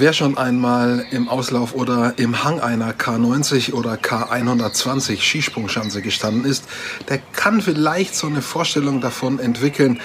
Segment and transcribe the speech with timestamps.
[0.00, 6.66] Wer schon einmal im Auslauf oder im Hang einer K90 oder K120 Skisprungschanze gestanden ist,
[7.08, 10.00] der kann vielleicht so eine Vorstellung davon entwickeln,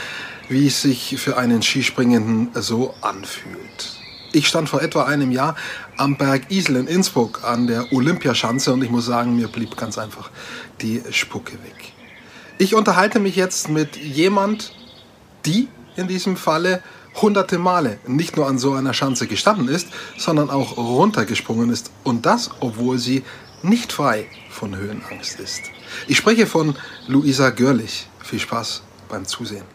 [0.50, 4.02] wie es sich für einen Skispringenden so anfühlt.
[4.32, 5.56] Ich stand vor etwa einem Jahr
[5.98, 10.00] am Berg Isel in Innsbruck an der Olympiaschanze und ich muss sagen, mir blieb ganz
[10.00, 10.32] einfach
[10.82, 11.94] die Spucke weg.
[12.58, 14.74] Ich unterhalte mich jetzt mit jemand,
[15.46, 16.82] die in diesem Falle
[17.22, 21.92] hunderte Male nicht nur an so einer Schanze gestanden ist, sondern auch runtergesprungen ist.
[22.04, 23.24] Und das, obwohl sie
[23.62, 25.62] nicht frei von Höhenangst ist.
[26.08, 26.76] Ich spreche von
[27.08, 28.08] Luisa Görlich.
[28.22, 29.66] Viel Spaß beim Zusehen.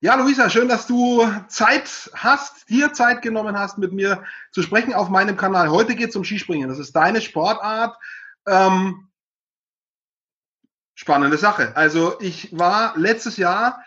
[0.00, 4.22] Ja, Luisa, schön, dass du Zeit hast, dir Zeit genommen hast, mit mir
[4.52, 5.70] zu sprechen auf meinem Kanal.
[5.70, 6.68] Heute geht es um Skispringen.
[6.68, 7.96] Das ist deine Sportart.
[8.46, 9.08] Ähm,
[10.94, 11.74] spannende Sache.
[11.76, 13.82] Also ich war letztes Jahr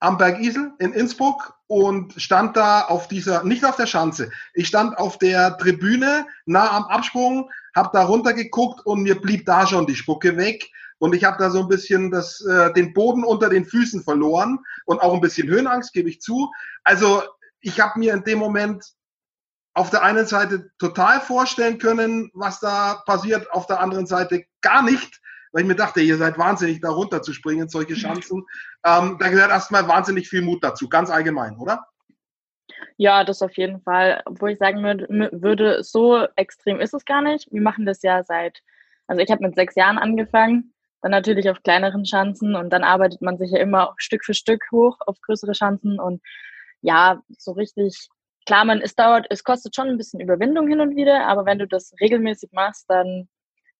[0.00, 4.66] am Berg Isel in Innsbruck und stand da auf dieser, nicht auf der Schanze, ich
[4.66, 9.86] stand auf der Tribüne nah am Absprung, habe da runtergeguckt und mir blieb da schon
[9.86, 10.70] die Spucke weg.
[10.98, 14.58] Und ich habe da so ein bisschen das, äh, den Boden unter den Füßen verloren
[14.84, 16.52] und auch ein bisschen Höhenangst, gebe ich zu.
[16.84, 17.22] Also
[17.60, 18.84] ich habe mir in dem Moment
[19.72, 24.82] auf der einen Seite total vorstellen können, was da passiert, auf der anderen Seite gar
[24.82, 25.20] nicht
[25.52, 28.44] weil ich mir dachte, ihr seid wahnsinnig, da runter zu springen, solche Chancen.
[28.84, 31.84] Ähm, da gehört erstmal wahnsinnig viel Mut dazu, ganz allgemein, oder?
[32.96, 34.22] Ja, das auf jeden Fall.
[34.26, 37.50] Obwohl ich sagen würde, so extrem ist es gar nicht.
[37.50, 38.60] Wir machen das ja seit,
[39.06, 43.22] also ich habe mit sechs Jahren angefangen, dann natürlich auf kleineren Chancen und dann arbeitet
[43.22, 46.22] man sich ja immer Stück für Stück hoch auf größere Chancen und
[46.82, 48.08] ja, so richtig,
[48.46, 51.58] klar, man, es dauert, es kostet schon ein bisschen Überwindung hin und wieder, aber wenn
[51.58, 53.28] du das regelmäßig machst, dann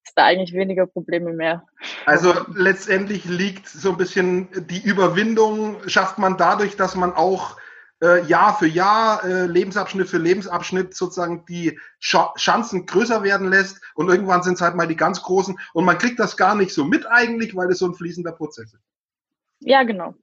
[0.03, 1.65] ist da eigentlich weniger Probleme mehr.
[2.05, 7.57] Also letztendlich liegt so ein bisschen die Überwindung, schafft man dadurch, dass man auch
[8.01, 13.79] äh, Jahr für Jahr, äh, Lebensabschnitt für Lebensabschnitt sozusagen die Sch Chancen größer werden lässt
[13.95, 16.73] und irgendwann sind es halt mal die ganz großen und man kriegt das gar nicht
[16.73, 18.83] so mit eigentlich, weil es so ein fließender Prozess ist.
[19.59, 20.15] Ja, genau.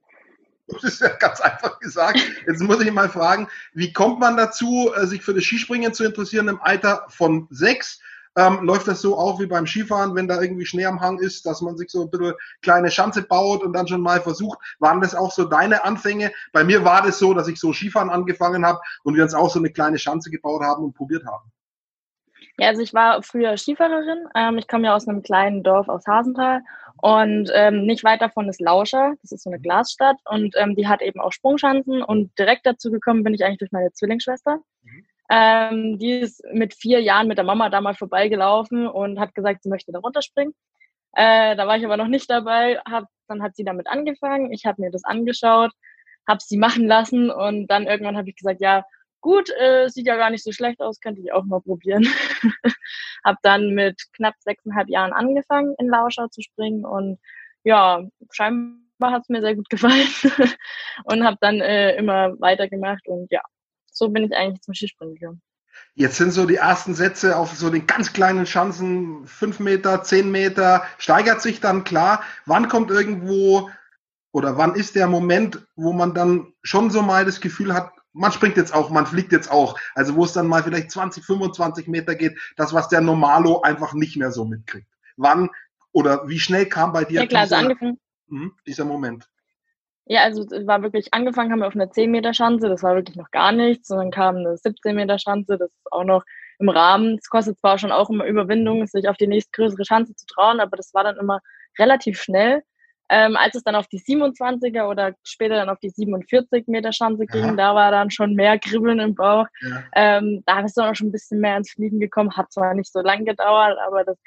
[0.67, 2.21] Das ist ja ganz einfach gesagt.
[2.47, 6.05] Jetzt muss ich mal fragen, wie kommt man dazu, äh, sich für das Skispringen zu
[6.05, 8.00] interessieren im Alter von sechs?
[8.38, 11.44] Ähm, läuft das so auch wie beim Skifahren, wenn da irgendwie Schnee am Hang ist,
[11.44, 14.59] dass man sich so ein bisschen kleine Schanze baut und dann schon mal versucht.
[14.78, 16.31] Waren das auch so deine Anfänge?
[16.53, 19.50] Bei mir war das so, dass ich so Skifahren angefangen habe und wir uns auch
[19.50, 21.50] so eine kleine Schanze gebaut haben und probiert haben.
[22.59, 24.28] Ja, also ich war früher Skifahrerin.
[24.37, 26.60] Ähm, ich komme ja aus einem kleinen Dorf aus Hasenthal
[27.03, 29.15] und ähm, nicht weit davon ist Lauscher.
[29.22, 32.93] Das ist so eine Glasstadt und ähm, die hat eben auch Sprungschanzen und direkt dazu
[32.93, 34.59] gekommen bin ich eigentlich durch meine Zwillingsschwester.
[34.84, 35.05] Mhm.
[35.31, 39.62] Ähm, die ist mit vier Jahren mit der Mama da mal vorbeigelaufen und hat gesagt,
[39.62, 40.55] sie möchte da runterspringen.
[41.12, 42.78] Äh, da war ich aber noch nicht dabei.
[42.89, 44.53] Hab, dann hat sie damit angefangen.
[44.53, 45.72] Ich habe mir das angeschaut,
[46.27, 48.84] habe sie machen lassen und dann irgendwann habe ich gesagt, ja,
[49.21, 52.06] gut, äh, sieht ja gar nicht so schlecht aus, könnte ich auch mal probieren.
[53.25, 57.19] habe dann mit knapp sechseinhalb Jahren angefangen, in Lauscher zu springen und
[57.65, 60.09] ja, scheinbar hat es mir sehr gut gefallen
[61.05, 63.43] und habe dann äh, immer weitergemacht und ja,
[63.98, 65.42] so bin ich eigentlich zum Skispringen gegangen.
[65.94, 70.31] Jetzt sind so die ersten Sätze auf so den ganz kleinen Chancen, fünf Meter, zehn
[70.31, 72.22] Meter, steigert sich dann klar.
[72.47, 73.70] Wann kommt irgendwo
[74.32, 78.32] oder wann ist der Moment, wo man dann schon so mal das Gefühl hat, man
[78.32, 79.78] springt jetzt auch, man fliegt jetzt auch.
[79.94, 83.94] Also wo es dann mal vielleicht 20, 25 Meter geht, das, was der Normalo einfach
[83.94, 84.88] nicht mehr so mitkriegt.
[85.16, 85.50] Wann
[85.92, 87.97] oder wie schnell kam bei dir ja, klar, dieser, also
[88.66, 89.28] dieser Moment?
[90.08, 92.94] Ja, also es war wirklich, angefangen haben wir auf einer 10 Meter Schanze, das war
[92.94, 93.91] wirklich noch gar nichts.
[93.91, 96.24] Und dann kam eine 17 Meter Schanze, das ist auch noch
[96.58, 97.19] im Rahmen.
[97.20, 100.76] Es kostet zwar schon auch immer Überwindung, sich auf die nächstgrößere Schanze zu trauen, aber
[100.78, 101.41] das war dann immer
[101.78, 102.62] relativ schnell.
[103.10, 107.26] Ähm, als es dann auf die 27er oder später dann auf die 47 Meter Schanze
[107.26, 107.54] ging, ja.
[107.54, 109.46] da war dann schon mehr Kribbeln im Bauch.
[109.60, 109.82] Ja.
[109.94, 112.92] Ähm, da ist dann auch schon ein bisschen mehr ins Fliegen gekommen, hat zwar nicht
[112.92, 114.19] so lange gedauert, aber das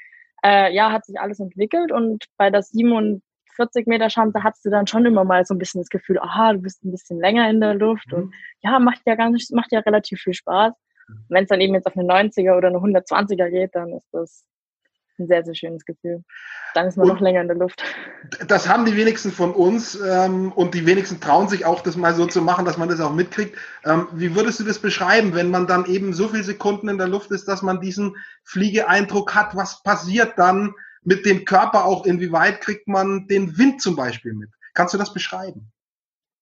[0.44, 3.22] äh, ja, hat sich alles entwickelt und bei der 47
[3.56, 6.54] 40 Meter Schanze hattest du dann schon immer mal so ein bisschen das Gefühl, aha,
[6.54, 8.14] du bist ein bisschen länger in der Luft mhm.
[8.14, 10.72] und ja, macht ja nicht, macht ja relativ viel Spaß.
[11.08, 11.24] Mhm.
[11.28, 14.46] Wenn es dann eben jetzt auf eine 90er oder eine 120er geht, dann ist das
[15.18, 16.24] ein sehr, sehr schönes Gefühl.
[16.74, 17.82] Dann ist man und noch länger in der Luft.
[18.48, 22.14] Das haben die wenigsten von uns ähm, und die wenigsten trauen sich auch, das mal
[22.14, 23.56] so zu machen, dass man das auch mitkriegt.
[23.84, 27.08] Ähm, wie würdest du das beschreiben, wenn man dann eben so viele Sekunden in der
[27.08, 29.54] Luft ist, dass man diesen Fliegeeindruck hat?
[29.54, 30.74] Was passiert dann?
[31.04, 34.50] Mit dem Körper auch, inwieweit kriegt man den Wind zum Beispiel mit?
[34.74, 35.72] Kannst du das beschreiben?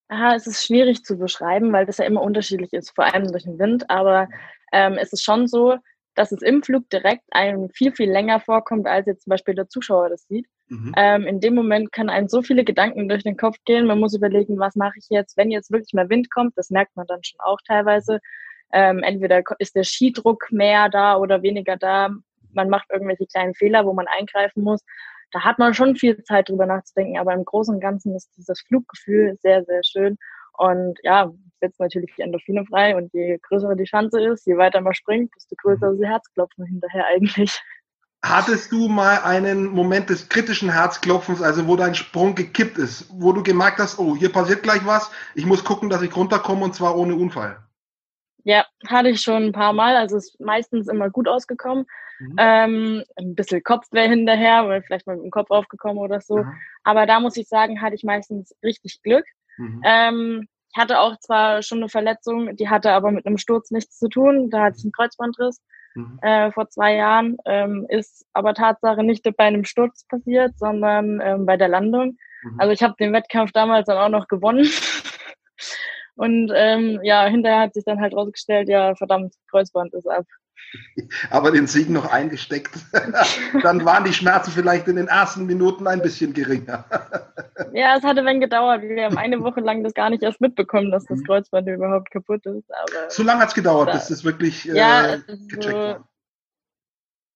[0.08, 3.44] Aha, es ist schwierig zu beschreiben, weil das ja immer unterschiedlich ist, vor allem durch
[3.44, 3.88] den Wind.
[3.88, 4.28] Aber
[4.72, 5.76] ähm, es ist schon so,
[6.14, 9.68] dass es im Flug direkt einem viel, viel länger vorkommt, als jetzt zum Beispiel der
[9.68, 10.46] Zuschauer das sieht.
[10.68, 10.92] Mhm.
[10.96, 13.86] Ähm, in dem Moment können einem so viele Gedanken durch den Kopf gehen.
[13.86, 16.58] Man muss überlegen, was mache ich jetzt, wenn jetzt wirklich mal Wind kommt.
[16.58, 18.18] Das merkt man dann schon auch teilweise.
[18.72, 22.10] ähm, entweder ist der Skidruck mehr da oder weniger da.
[22.54, 24.84] Man macht irgendwelche kleinen Fehler, wo man eingreifen muss.
[25.32, 28.60] Da hat man schon viel Zeit drüber nachzudenken, aber im Großen und Ganzen ist dieses
[28.62, 30.16] Fluggefühl sehr, sehr schön.
[30.58, 34.80] Und ja, setzt natürlich die Endorphine frei und je größer die Chance ist, je weiter
[34.80, 37.60] man springt, desto größer ist die Herzklopfen hinterher eigentlich.
[38.22, 43.32] Hattest du mal einen Moment des kritischen Herzklopfens, also wo dein Sprung gekippt ist, wo
[43.32, 46.74] du gemerkt hast, oh, hier passiert gleich was, ich muss gucken, dass ich runterkomme und
[46.74, 47.56] zwar ohne Unfall?
[48.44, 49.96] Ja, hatte ich schon ein paar Mal.
[49.96, 51.86] Also ist meistens immer gut ausgekommen.
[52.20, 52.34] Mhm.
[52.38, 56.38] Ähm, ein bisschen Kopfweh hinterher, weil vielleicht mal mit dem Kopf aufgekommen oder so.
[56.38, 56.52] Mhm.
[56.84, 59.24] Aber da muss ich sagen, hatte ich meistens richtig Glück.
[59.56, 59.82] Mhm.
[59.84, 63.98] Ähm, ich hatte auch zwar schon eine Verletzung, die hatte aber mit einem Sturz nichts
[63.98, 64.50] zu tun.
[64.50, 65.60] Da hatte ich einen Kreuzbandriss
[65.94, 66.18] mhm.
[66.22, 67.36] äh, vor zwei Jahren.
[67.44, 72.18] Ähm, ist aber Tatsache nicht bei einem Sturz passiert, sondern ähm, bei der Landung.
[72.42, 72.60] Mhm.
[72.60, 74.64] Also ich habe den Wettkampf damals dann auch noch gewonnen.
[76.20, 80.26] Und ähm, ja, hinterher hat sich dann halt rausgestellt, ja, verdammt, Kreuzband ist ab.
[81.30, 82.74] Aber den Sieg noch eingesteckt.
[83.62, 86.84] dann waren die Schmerzen vielleicht in den ersten Minuten ein bisschen geringer.
[87.72, 88.82] ja, es hatte wenn gedauert.
[88.82, 91.24] Wir haben eine Woche lang das gar nicht erst mitbekommen, dass das mhm.
[91.24, 92.70] Kreuzband überhaupt kaputt ist.
[92.70, 95.16] Aber so lange hat es gedauert, bis das wirklich äh, ja,
[95.48, 96.09] gecheckt so, war.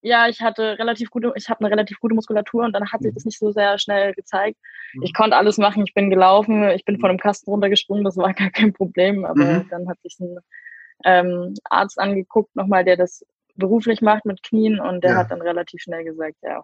[0.06, 3.12] Ja, ich hatte relativ gute, ich habe eine relativ gute Muskulatur und dann hat sich
[3.12, 3.14] mhm.
[3.14, 4.58] das nicht so sehr schnell gezeigt.
[4.92, 5.02] Mhm.
[5.02, 8.34] Ich konnte alles machen, ich bin gelaufen, ich bin von einem Kasten runtergesprungen, das war
[8.34, 9.68] gar kein Problem, aber mhm.
[9.70, 10.36] dann hat sich ein
[11.06, 13.24] ähm, Arzt angeguckt, nochmal, der das
[13.56, 15.16] beruflich macht mit Knien und der ja.
[15.16, 16.62] hat dann relativ schnell gesagt, ja,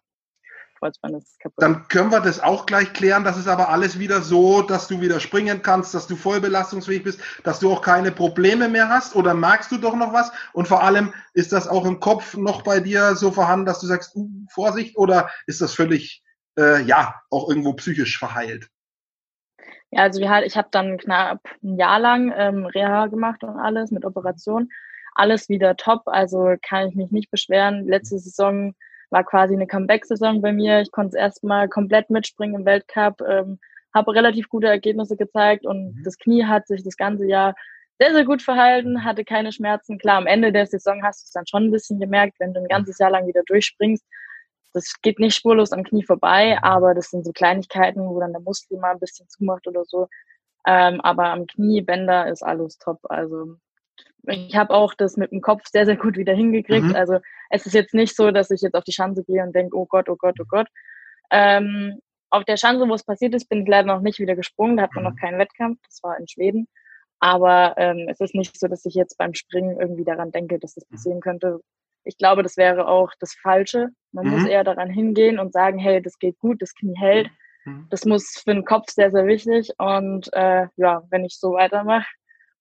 [0.80, 1.62] Kreuzband ist kaputt.
[1.62, 3.22] Dann können wir das auch gleich klären.
[3.22, 7.04] Das ist aber alles wieder so, dass du wieder springen kannst, dass du voll belastungsfähig
[7.04, 10.32] bist, dass du auch keine Probleme mehr hast oder merkst du doch noch was?
[10.52, 13.86] Und vor allem, ist das auch im Kopf noch bei dir so vorhanden, dass du
[13.86, 16.22] sagst, uh, Vorsicht, oder ist das völlig,
[16.58, 18.68] äh, ja, auch irgendwo psychisch verheilt?
[19.90, 23.90] Ja, also wir, ich habe dann knapp ein Jahr lang ähm, Reha gemacht und alles
[23.90, 24.70] mit Operation.
[25.14, 27.86] Alles wieder top, also kann ich mich nicht beschweren.
[27.86, 28.74] Letzte Saison
[29.10, 30.80] war quasi eine Comeback-Saison bei mir.
[30.80, 33.58] Ich konnte es erstmal komplett mitspringen im Weltcup, ähm,
[33.94, 36.02] habe relativ gute Ergebnisse gezeigt und mhm.
[36.04, 37.54] das Knie hat sich das ganze Jahr
[37.98, 39.98] sehr, sehr gut verhalten, hatte keine Schmerzen.
[39.98, 42.60] Klar, am Ende der Saison hast du es dann schon ein bisschen gemerkt, wenn du
[42.60, 44.04] ein ganzes Jahr lang wieder durchspringst,
[44.72, 48.40] das geht nicht spurlos am Knie vorbei, aber das sind so Kleinigkeiten, wo dann der
[48.40, 50.08] Muskel mal ein bisschen zumacht oder so.
[50.66, 53.00] Ähm, aber am Knie, Bänder ist alles top.
[53.04, 53.56] Also
[54.26, 56.86] ich habe auch das mit dem Kopf sehr, sehr gut wieder hingekriegt.
[56.86, 56.94] Mhm.
[56.94, 57.18] Also
[57.50, 59.86] es ist jetzt nicht so, dass ich jetzt auf die Schanze gehe und denke, oh
[59.86, 60.68] Gott, oh Gott, oh Gott.
[61.30, 62.00] Ähm,
[62.30, 64.76] auf der Schanze, wo es passiert ist, bin ich leider noch nicht wieder gesprungen.
[64.76, 65.10] Da hat man mhm.
[65.10, 65.78] noch keinen Wettkampf.
[65.86, 66.68] Das war in Schweden.
[67.18, 70.74] Aber ähm, es ist nicht so, dass ich jetzt beim Springen irgendwie daran denke, dass
[70.74, 70.94] das mhm.
[70.94, 71.60] passieren könnte,
[72.04, 73.88] ich glaube, das wäre auch das Falsche.
[74.12, 74.32] Man mhm.
[74.32, 77.30] muss eher daran hingehen und sagen, hey, das geht gut, das Knie hält.
[77.64, 77.86] Mhm.
[77.90, 79.70] Das muss für den Kopf sehr, sehr wichtig.
[79.78, 82.06] Und äh, ja, wenn ich so weitermache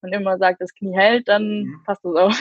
[0.02, 1.84] und immer sage, das Knie hält, dann mhm.
[1.86, 2.36] passt das auch.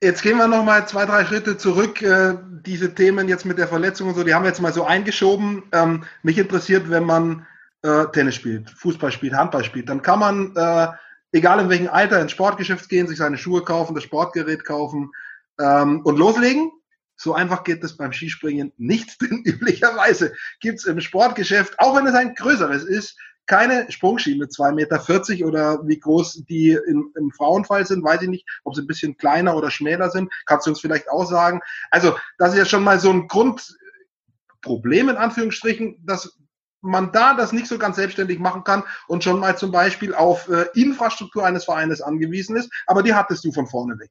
[0.00, 2.00] Jetzt gehen wir noch mal zwei, drei Schritte zurück.
[2.02, 4.84] Äh, diese Themen jetzt mit der Verletzung und so, die haben wir jetzt mal so
[4.84, 5.64] eingeschoben.
[5.72, 7.46] Ähm, mich interessiert, wenn man
[7.82, 10.88] äh, Tennis spielt, Fußball spielt, Handball spielt, dann kann man, äh,
[11.32, 15.10] egal in welchem Alter, ins Sportgeschäft gehen, sich seine Schuhe kaufen, das Sportgerät kaufen,
[15.58, 16.70] ähm, und loslegen.
[17.16, 22.06] So einfach geht es beim Skispringen nicht, denn üblicherweise gibt es im Sportgeschäft, auch wenn
[22.06, 23.18] es ein größeres ist,
[23.48, 28.28] keine Sprungski mit 2,40 Meter oder wie groß die in, im Frauenfall sind, weiß ich
[28.28, 30.32] nicht, ob sie ein bisschen kleiner oder schmäler sind.
[30.46, 31.60] Kannst du uns vielleicht auch sagen?
[31.90, 36.38] Also, das ist ja schon mal so ein Grundproblem in Anführungsstrichen, dass
[36.80, 40.48] man da das nicht so ganz selbstständig machen kann und schon mal zum Beispiel auf
[40.48, 44.10] äh, Infrastruktur eines Vereines angewiesen ist, aber die hattest du von vorne weg.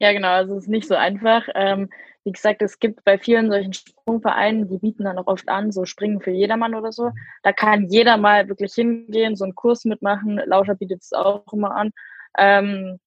[0.00, 1.48] Ja, genau, also es ist nicht so einfach.
[1.54, 1.88] Ähm,
[2.24, 5.84] wie gesagt, es gibt bei vielen solchen Sprungvereinen, die bieten dann auch oft an, so
[5.84, 7.10] Springen für jedermann oder so.
[7.42, 10.40] Da kann jeder mal wirklich hingehen, so einen Kurs mitmachen.
[10.46, 11.90] Lauscher bietet es auch immer an.
[12.38, 12.98] Ähm,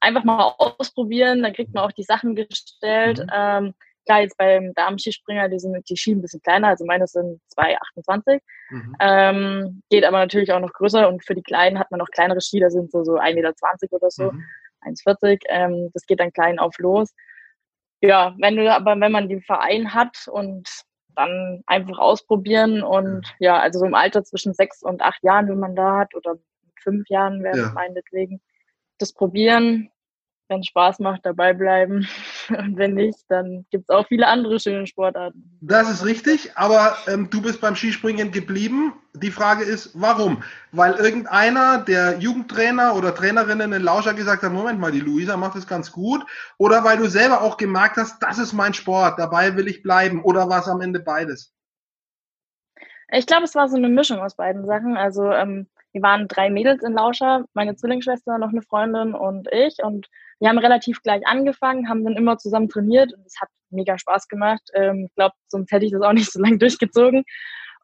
[0.00, 3.18] einfach mal ausprobieren, dann kriegt man auch die Sachen gestellt.
[3.18, 3.30] Mhm.
[3.34, 7.40] Ähm, klar, jetzt beim Damen-Skispringer, die sind die Ski ein bisschen kleiner, also meine sind
[7.56, 8.40] 2,28.
[8.70, 8.96] Mhm.
[9.00, 12.40] Ähm, geht aber natürlich auch noch größer und für die Kleinen hat man noch kleinere
[12.42, 13.56] Ski, da sind so, so 1,20 Meter
[13.90, 14.32] oder so.
[14.32, 14.44] Mhm.
[14.82, 15.40] 1,40.
[15.48, 17.14] Ähm, das geht dann klein auf los.
[18.02, 20.68] Ja, wenn du aber, wenn man den Verein hat und
[21.14, 25.58] dann einfach ausprobieren und ja, also so im Alter zwischen sechs und acht Jahren, wenn
[25.58, 27.72] man da hat, oder mit fünf Jahren wäre ja.
[27.72, 28.40] meinetwegen,
[28.98, 29.90] das probieren,
[30.48, 32.08] wenn es Spaß macht, dabei bleiben.
[32.48, 35.58] Und wenn nicht, dann gibt es auch viele andere schöne Sportarten.
[35.60, 38.94] Das ist richtig, aber ähm, du bist beim Skispringen geblieben.
[39.14, 40.42] Die Frage ist, warum?
[40.72, 45.56] Weil irgendeiner, der Jugendtrainer oder Trainerinnen in Lauscher gesagt hat, Moment mal, die Luisa macht
[45.56, 46.24] das ganz gut.
[46.58, 50.22] Oder weil du selber auch gemerkt hast, das ist mein Sport, dabei will ich bleiben.
[50.22, 51.52] Oder war es am Ende beides?
[53.10, 54.96] Ich glaube, es war so eine Mischung aus beiden Sachen.
[54.96, 59.82] Also ähm, wir waren drei Mädels in Lauscher, meine Zwillingsschwester, noch eine Freundin und ich.
[59.82, 60.08] Und
[60.40, 64.28] wir haben relativ gleich angefangen, haben dann immer zusammen trainiert und es hat mega Spaß
[64.28, 64.60] gemacht.
[64.74, 67.24] Ähm, ich glaube, sonst hätte ich das auch nicht so lange durchgezogen.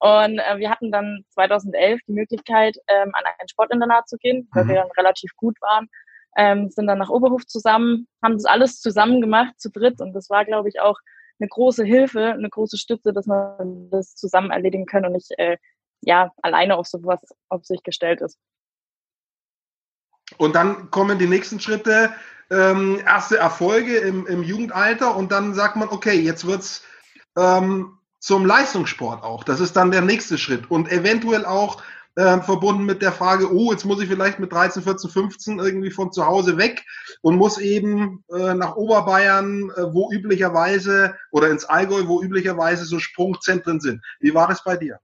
[0.01, 4.65] Und äh, wir hatten dann 2011 die Möglichkeit, ähm, an ein Sportinternat zu gehen, weil
[4.65, 4.69] mhm.
[4.69, 5.89] wir dann relativ gut waren.
[6.37, 10.03] Ähm, sind dann nach Oberhof zusammen, haben das alles zusammen gemacht, zu dritt.
[10.03, 10.99] Und das war, glaube ich, auch
[11.41, 15.57] eine große Hilfe, eine große Stütze, dass man das zusammen erledigen kann und nicht äh,
[16.03, 18.39] ja alleine auf sowas auf sich gestellt ist.
[20.39, 22.13] Und dann kommen die nächsten Schritte,
[22.51, 26.85] ähm, erste Erfolge im, im Jugendalter und dann sagt man, okay, jetzt wird's
[27.37, 29.45] ähm, zum Leistungssport auch.
[29.45, 30.71] Das ist dann der nächste Schritt.
[30.71, 31.83] Und eventuell auch
[32.15, 35.91] äh, verbunden mit der Frage, oh, jetzt muss ich vielleicht mit 13, 14, 15 irgendwie
[35.91, 36.85] von zu Hause weg
[37.23, 42.99] und muss eben äh, nach Oberbayern, äh, wo üblicherweise, oder ins Allgäu, wo üblicherweise so
[42.99, 44.03] Sprungzentren sind.
[44.21, 44.99] Wie war das bei dir?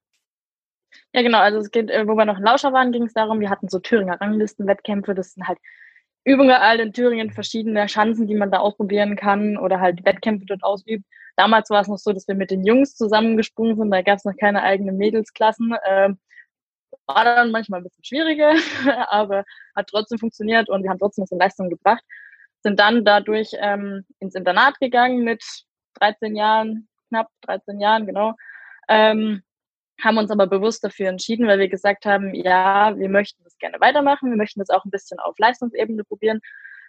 [1.12, 1.38] Ja, genau.
[1.38, 3.68] Also es geht, äh, wo wir noch in Lauscher waren, ging es darum, wir hatten
[3.68, 5.14] so Thüringer Ranglistenwettkämpfe.
[5.14, 5.58] Das sind halt
[6.24, 11.04] überall in Thüringen verschiedene Chancen, die man da ausprobieren kann oder halt Wettkämpfe dort ausübt.
[11.36, 13.90] Damals war es noch so, dass wir mit den Jungs zusammengesprungen sind.
[13.90, 15.74] Da gab es noch keine eigenen Mädelsklassen.
[15.86, 16.18] Ähm,
[17.06, 18.54] war dann manchmal ein bisschen schwieriger,
[19.10, 22.02] aber hat trotzdem funktioniert und wir haben trotzdem was in Leistung gebracht.
[22.62, 25.42] Sind dann dadurch ähm, ins Internat gegangen mit
[25.94, 28.34] 13 Jahren, knapp 13 Jahren, genau.
[28.88, 29.42] Ähm,
[30.02, 33.80] haben uns aber bewusst dafür entschieden, weil wir gesagt haben, ja, wir möchten das gerne
[33.80, 36.40] weitermachen, wir möchten das auch ein bisschen auf Leistungsebene probieren.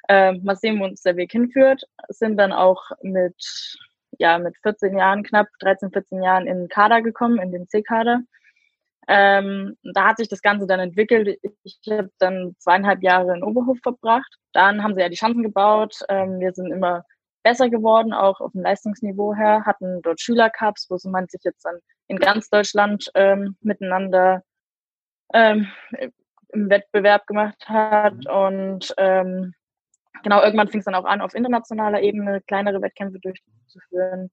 [0.07, 1.83] Ähm, mal sehen, wo uns der Weg hinführt.
[2.09, 3.35] Sind dann auch mit
[4.17, 8.21] ja mit 14 Jahren, knapp 13, 14 Jahren in den Kader gekommen, in den C-Kader.
[9.07, 11.39] Ähm, da hat sich das Ganze dann entwickelt.
[11.63, 14.35] Ich habe dann zweieinhalb Jahre in Oberhof verbracht.
[14.53, 15.95] Dann haben sie ja die Chancen gebaut.
[16.09, 17.03] Ähm, wir sind immer
[17.43, 21.79] besser geworden, auch auf dem Leistungsniveau her, hatten dort Schülercups, wo man sich jetzt dann
[22.07, 24.43] in ganz Deutschland ähm, miteinander
[25.33, 25.67] ähm,
[26.49, 28.15] im Wettbewerb gemacht hat.
[28.15, 28.31] Mhm.
[28.31, 29.53] Und ähm,
[30.23, 34.31] genau, irgendwann fing es dann auch an, auf internationaler Ebene kleinere Wettkämpfe durchzuführen.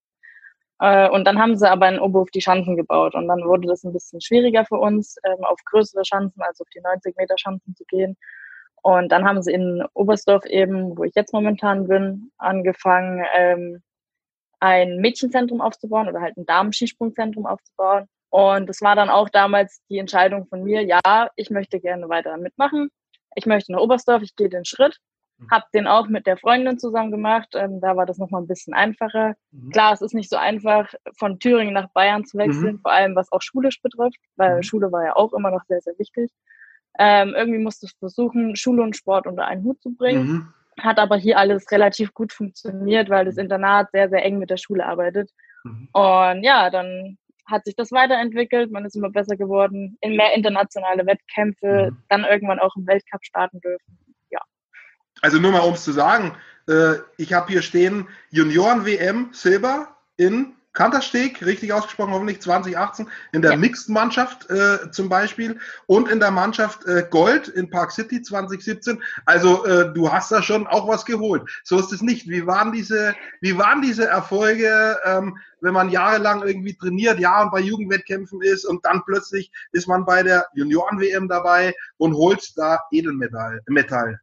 [0.80, 3.14] Äh, und dann haben sie aber in Oberhof die Schanzen gebaut.
[3.14, 6.70] Und dann wurde das ein bisschen schwieriger für uns, ähm, auf größere Schanzen, also auf
[6.70, 8.16] die 90 Meter Schanzen zu gehen.
[8.86, 13.82] Und dann haben sie in Oberstdorf eben, wo ich jetzt momentan bin, angefangen, ähm,
[14.60, 18.06] ein Mädchenzentrum aufzubauen oder halt ein Damen-Skisprungzentrum aufzubauen.
[18.30, 21.00] Und das war dann auch damals die Entscheidung von mir, ja,
[21.34, 22.90] ich möchte gerne weiter mitmachen.
[23.34, 24.96] Ich möchte nach Oberstdorf, ich gehe den Schritt.
[25.38, 25.50] Mhm.
[25.50, 27.56] Hab den auch mit der Freundin zusammen gemacht.
[27.56, 29.34] Ähm, da war das nochmal ein bisschen einfacher.
[29.50, 29.70] Mhm.
[29.70, 32.80] Klar, es ist nicht so einfach, von Thüringen nach Bayern zu wechseln, mhm.
[32.82, 34.62] vor allem was auch schulisch betrifft, weil mhm.
[34.62, 36.30] Schule war ja auch immer noch sehr, sehr wichtig.
[36.98, 40.26] Ähm, irgendwie musste ich versuchen, Schule und Sport unter einen Hut zu bringen.
[40.26, 40.48] Mhm.
[40.80, 44.56] Hat aber hier alles relativ gut funktioniert, weil das Internat sehr, sehr eng mit der
[44.56, 45.30] Schule arbeitet.
[45.64, 45.88] Mhm.
[45.92, 51.06] Und ja, dann hat sich das weiterentwickelt, man ist immer besser geworden, in mehr internationale
[51.06, 53.98] Wettkämpfe, dann irgendwann auch im Weltcup starten dürfen
[55.22, 56.36] also nur mal um es zu sagen,
[56.68, 63.52] äh, ich habe hier stehen Junioren-WM Silber in Kantersteg, richtig ausgesprochen, hoffentlich 2018, in der
[63.52, 63.56] ja.
[63.56, 69.02] Mixed-Mannschaft äh, zum Beispiel und in der Mannschaft äh, Gold in Park City 2017.
[69.24, 71.48] Also äh, du hast da schon auch was geholt.
[71.64, 72.28] So ist es nicht.
[72.28, 77.50] Wie waren diese, wie waren diese Erfolge, ähm, wenn man jahrelang irgendwie trainiert, ja, und
[77.50, 82.80] bei Jugendwettkämpfen ist und dann plötzlich ist man bei der Junioren-WM dabei und holt da
[82.92, 83.62] Edelmetall.
[83.66, 84.20] Metall.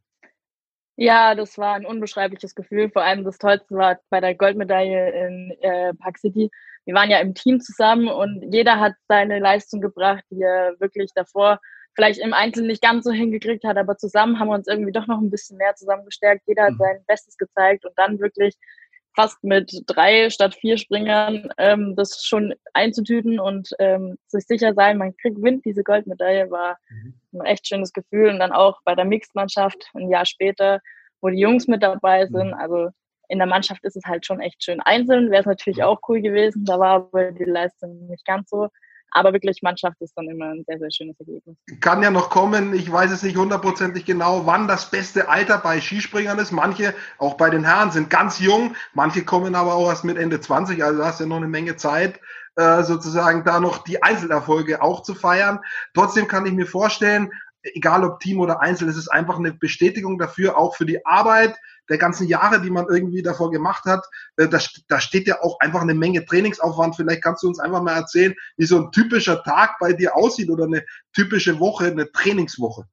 [0.95, 2.89] Ja, das war ein unbeschreibliches Gefühl.
[2.91, 6.51] Vor allem das Tollste war bei der Goldmedaille in äh, Park City.
[6.85, 11.11] Wir waren ja im Team zusammen und jeder hat seine Leistung gebracht, die er wirklich
[11.15, 11.59] davor
[11.95, 15.07] vielleicht im Einzelnen nicht ganz so hingekriegt hat, aber zusammen haben wir uns irgendwie doch
[15.07, 16.43] noch ein bisschen mehr zusammengestärkt.
[16.47, 16.79] Jeder hat mhm.
[16.79, 18.55] sein Bestes gezeigt und dann wirklich
[19.15, 24.97] fast mit drei statt vier Springern ähm, das schon einzutüten und ähm, sich sicher sein,
[24.97, 27.13] man kriegt Wind, diese Goldmedaille war mhm.
[27.33, 28.29] ein echt schönes Gefühl.
[28.29, 30.79] Und dann auch bei der Mixed-Mannschaft ein Jahr später,
[31.21, 32.47] wo die Jungs mit dabei sind.
[32.47, 32.53] Mhm.
[32.53, 32.89] Also
[33.29, 34.81] in der Mannschaft ist es halt schon echt schön.
[34.81, 38.67] Einzeln wäre es natürlich auch cool gewesen, da war aber die Leistung nicht ganz so.
[39.13, 41.55] Aber wirklich, Mannschaft ist dann immer ein sehr, sehr schönes Ergebnis.
[41.79, 45.79] Kann ja noch kommen, ich weiß es nicht hundertprozentig genau, wann das beste Alter bei
[45.79, 46.51] Skispringern ist.
[46.51, 50.41] Manche, auch bei den Herren, sind ganz jung, manche kommen aber auch erst mit Ende
[50.41, 52.19] 20, also hast ja noch eine Menge Zeit,
[52.55, 55.59] äh, sozusagen da noch die Einzelerfolge auch zu feiern.
[55.93, 60.17] Trotzdem kann ich mir vorstellen, egal ob Team oder Einzel, es ist einfach eine Bestätigung
[60.17, 61.55] dafür, auch für die Arbeit
[61.89, 64.05] der ganzen Jahre, die man irgendwie davor gemacht hat.
[64.37, 66.95] Äh, da, da steht ja auch einfach eine Menge Trainingsaufwand.
[66.95, 70.49] Vielleicht kannst du uns einfach mal erzählen, wie so ein typischer Tag bei dir aussieht
[70.49, 72.85] oder eine typische Woche, eine Trainingswoche.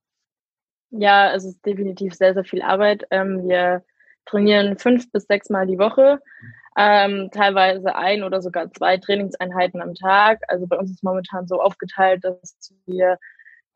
[0.90, 3.04] Ja, es ist definitiv sehr, sehr viel Arbeit.
[3.11, 3.85] Ähm, wir
[4.26, 6.20] trainieren fünf bis sechs Mal die Woche.
[6.76, 10.40] Ähm, teilweise ein oder sogar zwei Trainingseinheiten am Tag.
[10.49, 13.18] Also bei uns ist momentan so aufgeteilt, dass wir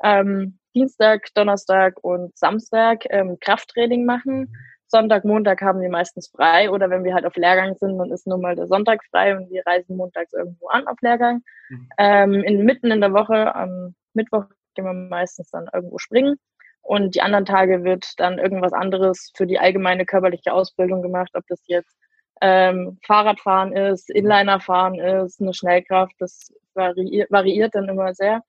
[0.02, 4.56] ähm, Dienstag, Donnerstag und Samstag ähm, Krafttraining machen.
[4.94, 8.28] Sonntag, Montag haben wir meistens frei oder wenn wir halt auf Lehrgang sind, dann ist
[8.28, 11.42] nur mal der Sonntag frei und wir reisen montags irgendwo an auf Lehrgang.
[11.68, 11.88] Mhm.
[11.98, 14.44] Ähm, in, mitten in der Woche, am Mittwoch
[14.76, 16.36] gehen wir meistens dann irgendwo springen
[16.82, 21.44] und die anderen Tage wird dann irgendwas anderes für die allgemeine körperliche Ausbildung gemacht, ob
[21.48, 21.96] das jetzt
[22.40, 28.42] ähm, Fahrradfahren ist, Inlinerfahren ist, eine Schnellkraft, das variiert, variiert dann immer sehr.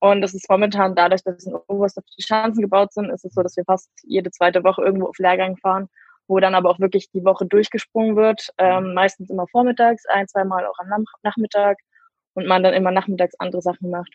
[0.00, 3.34] Und das ist momentan dadurch, dass in Oberst auf die Schanzen gebaut sind, ist es
[3.34, 5.88] so, dass wir fast jede zweite Woche irgendwo auf Lehrgang fahren,
[6.28, 8.48] wo dann aber auch wirklich die Woche durchgesprungen wird.
[8.58, 11.78] Ähm, meistens immer vormittags, ein, zwei Mal auch am Nachmittag
[12.34, 14.12] und man dann immer nachmittags andere Sachen macht.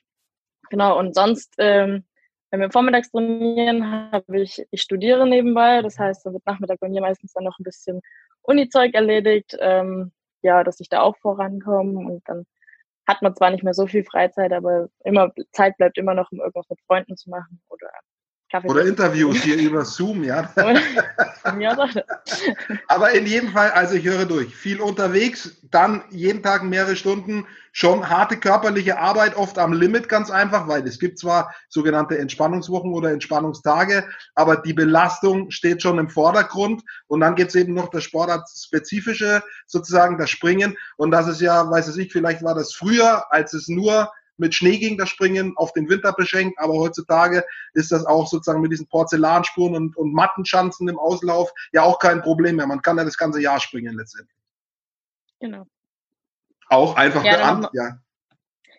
[0.69, 2.05] Genau, und sonst, ähm,
[2.49, 5.81] wenn wir vormittags trainieren, habe ich, ich studiere nebenbei.
[5.81, 8.01] Das heißt, da wird Nachmittag bei mir meistens dann noch ein bisschen
[8.43, 10.11] Uni-Zeug erledigt, ähm,
[10.41, 12.45] ja, dass ich da auch vorankomme und dann
[13.07, 16.39] hat man zwar nicht mehr so viel Freizeit, aber immer Zeit bleibt immer noch, um
[16.39, 17.89] irgendwas mit Freunden zu machen oder
[18.53, 18.69] Kaffee.
[18.69, 20.47] Oder Interviews hier über Zoom, ja.
[22.87, 24.55] Aber in jedem Fall, also ich höre durch.
[24.55, 30.29] Viel unterwegs, dann jeden Tag mehrere Stunden, schon harte körperliche Arbeit, oft am Limit ganz
[30.29, 36.09] einfach, weil es gibt zwar sogenannte Entspannungswochen oder Entspannungstage, aber die Belastung steht schon im
[36.09, 41.41] Vordergrund und dann gibt es eben noch das Sportartspezifische, sozusagen das Springen und das ist
[41.41, 44.11] ja, weiß ich, vielleicht war das früher, als es nur
[44.43, 48.61] mit Schnee ging das Springen auf den Winter beschränkt, aber heutzutage ist das auch sozusagen
[48.61, 52.67] mit diesen Porzellanspuren und, und Mattenschanzen im Auslauf ja auch kein Problem mehr.
[52.67, 54.37] Man kann ja das ganze Jahr springen letztendlich.
[55.39, 55.65] Genau.
[56.69, 57.97] Auch einfach ja, beamt, ja.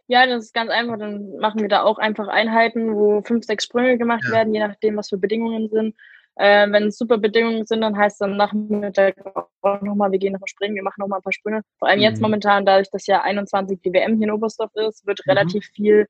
[0.06, 0.98] Ja, das ist ganz einfach.
[0.98, 4.32] Dann machen wir da auch einfach Einheiten, wo fünf, sechs Sprünge gemacht ja.
[4.32, 5.94] werden, je nachdem, was für Bedingungen sind.
[6.36, 9.16] Äh, wenn es super Bedingungen sind, dann heißt es am Nachmittag
[9.62, 11.62] auch nochmal, wir gehen nochmal springen, wir machen nochmal ein paar Sprünge.
[11.78, 12.04] Vor allem mhm.
[12.04, 15.30] jetzt momentan, dadurch, dass ja 21 die WM hier in Oberstdorf ist, wird mhm.
[15.30, 16.06] relativ viel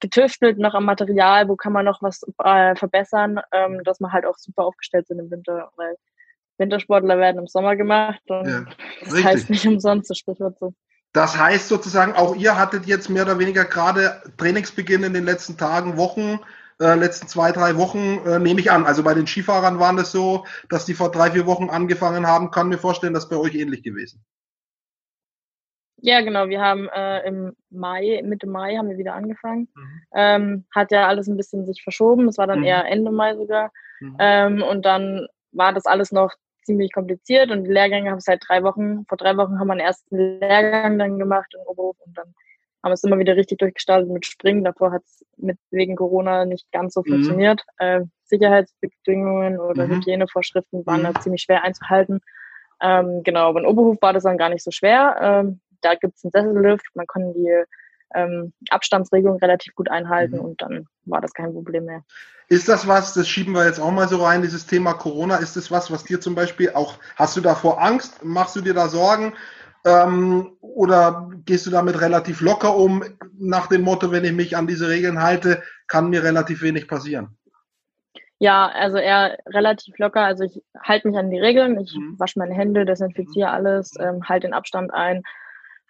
[0.00, 4.26] getüftelt noch am Material, wo kann man noch was äh, verbessern, ähm, dass man halt
[4.26, 5.96] auch super aufgestellt sind im Winter, weil
[6.58, 8.64] Wintersportler werden im Sommer gemacht und ja,
[9.04, 10.72] das heißt nicht umsonst, das Sprichwort so.
[11.12, 15.56] Das heißt sozusagen, auch ihr hattet jetzt mehr oder weniger gerade Trainingsbeginn in den letzten
[15.56, 16.40] Tagen, Wochen
[16.80, 18.86] äh, letzten zwei, drei Wochen, äh, nehme ich an.
[18.86, 22.50] Also bei den Skifahrern waren es so, dass die vor drei, vier Wochen angefangen haben.
[22.50, 24.24] Kann mir vorstellen, das bei euch ähnlich gewesen.
[26.00, 26.48] Ja, genau.
[26.48, 29.68] Wir haben äh, im Mai, Mitte Mai haben wir wieder angefangen.
[29.74, 30.02] Mhm.
[30.14, 32.28] Ähm, hat ja alles ein bisschen sich verschoben.
[32.28, 32.66] Es war dann mhm.
[32.66, 33.72] eher Ende Mai sogar.
[34.00, 34.16] Mhm.
[34.20, 36.34] Ähm, und dann war das alles noch
[36.68, 39.80] ziemlich kompliziert und die Lehrgänge haben seit drei Wochen, vor drei Wochen haben wir einen
[39.80, 42.34] ersten Lehrgang dann gemacht in Oberhof und dann
[42.82, 44.64] haben es immer wieder richtig durchgestartet mit Springen.
[44.64, 45.24] Davor hat es
[45.70, 47.12] wegen Corona nicht ganz so mhm.
[47.12, 47.62] funktioniert.
[47.78, 49.96] Äh, Sicherheitsbedingungen oder mhm.
[49.96, 51.12] Hygienevorschriften waren mhm.
[51.12, 52.20] da ziemlich schwer einzuhalten.
[52.80, 55.16] Ähm, genau, aber in Oberhof war das dann gar nicht so schwer.
[55.20, 57.64] Ähm, da gibt es einen Sessellift, man kann die
[58.14, 60.44] ähm, Abstandsregelung relativ gut einhalten mhm.
[60.44, 62.02] und dann war das kein Problem mehr.
[62.48, 65.56] Ist das was, das schieben wir jetzt auch mal so rein, dieses Thema Corona, ist
[65.56, 68.88] das was, was dir zum Beispiel auch, hast du davor Angst, machst du dir da
[68.88, 69.34] Sorgen?
[69.84, 73.04] Ähm, oder gehst du damit relativ locker um,
[73.38, 77.36] nach dem Motto, wenn ich mich an diese Regeln halte, kann mir relativ wenig passieren?
[78.40, 80.22] Ja, also eher relativ locker.
[80.22, 82.18] Also ich halte mich an die Regeln, ich mhm.
[82.18, 85.22] wasche meine Hände, desinfiziere alles, ähm, halte den Abstand ein,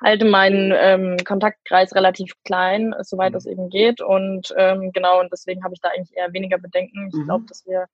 [0.02, 3.36] halte meinen ähm, Kontaktkreis relativ klein, soweit mhm.
[3.36, 4.00] es eben geht.
[4.00, 7.08] Und ähm, genau, und deswegen habe ich da eigentlich eher weniger Bedenken.
[7.08, 7.24] Ich mhm.
[7.24, 7.86] glaube, dass wir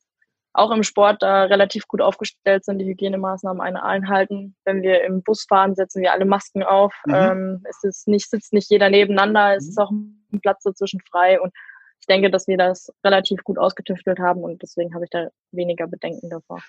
[0.54, 4.54] auch im Sport da relativ gut aufgestellt sind, die Hygienemaßnahmen einhalten.
[4.64, 6.94] Wenn wir im Bus fahren, setzen wir alle Masken auf.
[7.04, 7.14] Mhm.
[7.14, 9.70] Ähm, es ist nicht, sitzt nicht jeder nebeneinander, es mhm.
[9.70, 11.52] ist auch ein Platz dazwischen frei und
[12.00, 15.86] ich denke, dass wir das relativ gut ausgetüftelt haben und deswegen habe ich da weniger
[15.86, 16.62] Bedenken davor.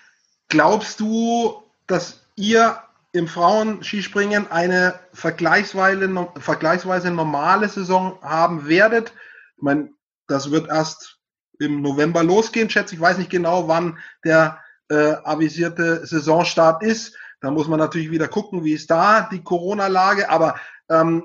[0.48, 2.78] Glaubst du, dass ihr
[3.12, 9.12] im Frauenskispringen eine vergleichsweise, vergleichsweise normale Saison haben werdet?
[9.56, 9.90] Ich meine,
[10.26, 11.18] das wird erst
[11.58, 13.00] im November losgehen, schätze ich.
[13.00, 17.16] weiß nicht genau, wann der äh, avisierte Saisonstart ist.
[17.40, 20.30] Da muss man natürlich wieder gucken, wie ist da die Corona-Lage.
[20.30, 21.24] Aber ähm,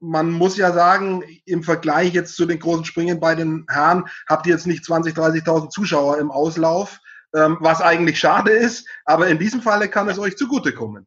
[0.00, 4.46] man muss ja sagen, im Vergleich jetzt zu den großen Springen bei den Herren habt
[4.46, 7.00] ihr jetzt nicht 20, 30.000 Zuschauer im Auslauf,
[7.34, 8.88] ähm, was eigentlich schade ist.
[9.04, 11.06] Aber in diesem Falle kann es euch zugutekommen.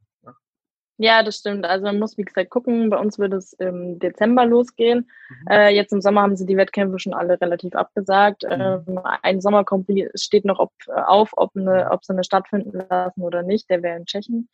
[1.02, 1.66] Ja, das stimmt.
[1.66, 2.92] Also man muss, wie gesagt, gucken.
[2.92, 5.10] Bei uns wird es im Dezember losgehen.
[5.30, 5.48] Mhm.
[5.50, 8.44] Äh, jetzt im Sommer haben sie die Wettkämpfe schon alle relativ abgesagt.
[8.44, 8.86] Mhm.
[8.88, 13.42] Ähm, ein Sommerkompli steht noch ob, auf, ob, eine, ob sie eine stattfinden lassen oder
[13.42, 13.68] nicht.
[13.72, 14.48] Der wäre in Tschechien.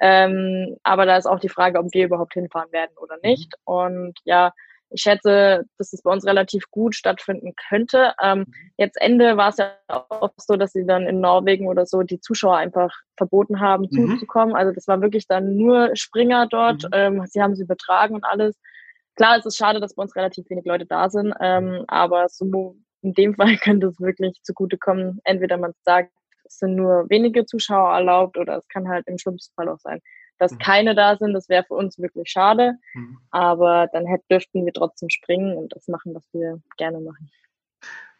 [0.00, 3.30] Ähm, aber da ist auch die Frage, ob wir überhaupt hinfahren werden oder mhm.
[3.30, 3.54] nicht.
[3.66, 3.74] Mhm.
[3.74, 4.52] Und ja,
[4.90, 8.14] ich schätze, dass es bei uns relativ gut stattfinden könnte.
[8.22, 8.54] Ähm, mhm.
[8.76, 12.20] jetzt Ende war es ja auch so, dass sie dann in Norwegen oder so die
[12.20, 14.10] Zuschauer einfach verboten haben, mhm.
[14.12, 14.54] zuzukommen.
[14.54, 16.84] Also das war wirklich dann nur Springer dort.
[16.84, 16.90] Mhm.
[16.92, 18.56] Ähm, sie haben sie übertragen und alles.
[19.16, 22.76] Klar, es ist schade, dass bei uns relativ wenig Leute da sind, ähm, aber so
[23.02, 25.20] in dem Fall könnte es wirklich zugutekommen.
[25.24, 26.12] Entweder man sagt,
[26.44, 30.00] es sind nur wenige Zuschauer erlaubt oder es kann halt im schlimmsten Fall auch sein,
[30.38, 30.58] dass mhm.
[30.58, 31.34] keine da sind.
[31.34, 32.74] Das wäre für uns wirklich schade.
[32.94, 33.18] Mhm.
[33.30, 37.30] Aber dann hätten, dürften wir trotzdem springen und das machen, was wir gerne machen.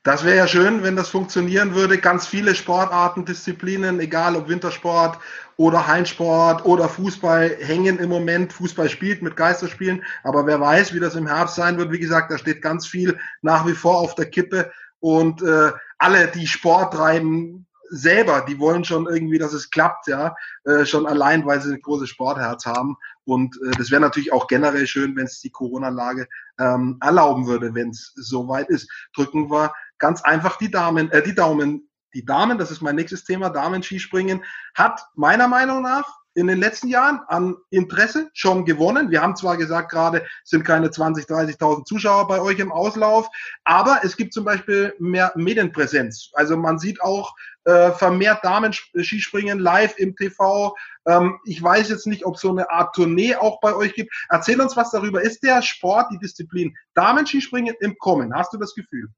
[0.04, 1.98] Das wäre ja schön, wenn das funktionieren würde.
[1.98, 5.18] Ganz viele Sportarten, Disziplinen, egal ob Wintersport
[5.57, 8.52] oder Heimsport oder Fußball, hängen im Moment.
[8.52, 11.92] Fußball spielt mit Geisterspielen, aber wer weiß, wie das im Herbst sein wird.
[11.92, 14.70] Wie gesagt, da steht ganz viel nach wie vor auf der Kippe.
[15.00, 20.35] Und äh, alle, die Sport treiben, selber, die wollen schon irgendwie, dass es klappt, ja,
[20.64, 22.96] äh, schon allein, weil sie ein großes Sportherz haben.
[23.24, 27.74] Und äh, das wäre natürlich auch generell schön, wenn es die Corona-Lage ähm, erlauben würde,
[27.74, 28.90] wenn es soweit ist.
[29.14, 31.88] Drücken wir ganz einfach die Damen, äh, die Daumen.
[32.14, 34.42] Die Damen, das ist mein nächstes Thema, Damen-Skispringen,
[34.74, 39.11] hat meiner Meinung nach in den letzten Jahren an Interesse schon gewonnen.
[39.11, 43.29] Wir haben zwar gesagt, gerade sind keine 20, 30.000 Zuschauer bei euch im Auslauf,
[43.64, 46.31] aber es gibt zum Beispiel mehr Medienpräsenz.
[46.35, 47.35] Also man sieht auch
[47.68, 50.74] äh, vermehrt Damen-Skispringen live im TV.
[51.07, 54.11] Ähm, ich weiß jetzt nicht, ob es so eine Art Tournee auch bei euch gibt.
[54.31, 55.20] Erzähl uns was darüber.
[55.20, 58.35] Ist der Sport, die Disziplin Damen-Skispringen im Kommen?
[58.35, 59.09] Hast du das Gefühl?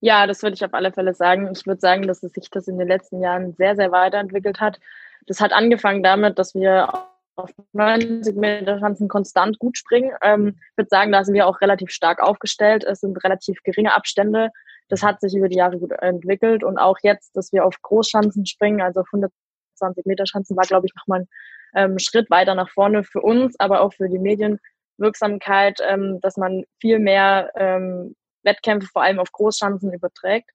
[0.00, 1.48] Ja, das würde ich auf alle Fälle sagen.
[1.52, 4.80] Ich würde sagen, dass sich das in den letzten Jahren sehr, sehr weiterentwickelt hat.
[5.28, 6.92] Das hat angefangen damit, dass wir
[7.36, 10.10] auf 90 Meter Schanzen konstant gut springen.
[10.20, 12.82] Ähm, ich würde sagen, da sind wir auch relativ stark aufgestellt.
[12.82, 14.50] Es sind relativ geringe Abstände.
[14.88, 16.64] Das hat sich über die Jahre gut entwickelt.
[16.64, 20.86] Und auch jetzt, dass wir auf Großschanzen springen, also auf 120 Meter Schanzen, war, glaube
[20.86, 21.26] ich, nochmal
[21.72, 26.36] ein ähm, Schritt weiter nach vorne für uns, aber auch für die Medienwirksamkeit, ähm, dass
[26.36, 30.50] man viel mehr ähm, Wettkämpfe vor allem auf Großschanzen überträgt.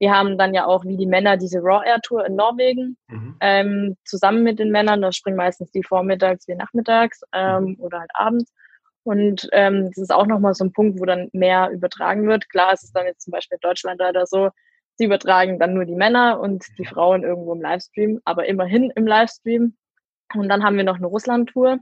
[0.00, 3.36] Wir haben dann ja auch wie die Männer diese Raw Air Tour in Norwegen mhm.
[3.40, 5.02] ähm, zusammen mit den Männern.
[5.02, 7.76] Da springen meistens die vormittags wie nachmittags ähm, mhm.
[7.80, 8.52] oder halt abends.
[9.08, 12.50] Und ähm, das ist auch nochmal so ein Punkt, wo dann mehr übertragen wird.
[12.50, 14.50] Klar ist es dann jetzt zum Beispiel in Deutschland leider so,
[14.96, 16.84] sie übertragen dann nur die Männer und die.
[16.84, 19.74] Frauen irgendwo im Livestream, aber immerhin im Livestream.
[20.34, 21.78] Und dann haben wir noch eine Russland-Tour.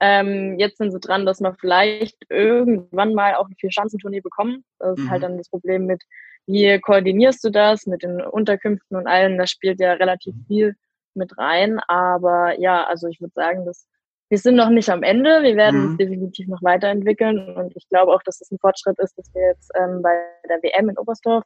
[0.00, 4.64] Ähm, jetzt sind sie dran, dass wir vielleicht irgendwann mal auch eine Vier-Schanzentournee bekommen.
[4.80, 5.10] Das ist halt mhm.
[5.10, 6.02] halt dann das Problem mit
[6.48, 9.38] wie koordinierst du das mit den Unterkünften und allem?
[9.38, 10.44] Das spielt ja relativ mhm.
[10.48, 10.76] viel
[11.14, 11.78] mit rein.
[11.86, 13.86] Aber ja, also ich würde sagen, dass
[14.28, 15.42] wir sind noch nicht am Ende.
[15.42, 15.90] Wir werden mhm.
[15.92, 17.54] es definitiv noch weiterentwickeln.
[17.56, 20.14] Und ich glaube auch, dass es ein Fortschritt ist, dass wir jetzt ähm, bei
[20.48, 21.44] der WM in Oberstdorf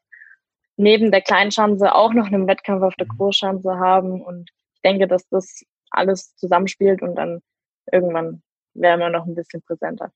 [0.77, 3.17] neben der kleinen Schanze auch noch einen Wettkampf auf der mhm.
[3.17, 4.23] Großschanze haben.
[4.23, 7.41] Und ich denke, dass das alles zusammenspielt und dann
[7.93, 8.43] irgendwann
[8.75, 10.13] wären wir noch ein bisschen präsenter.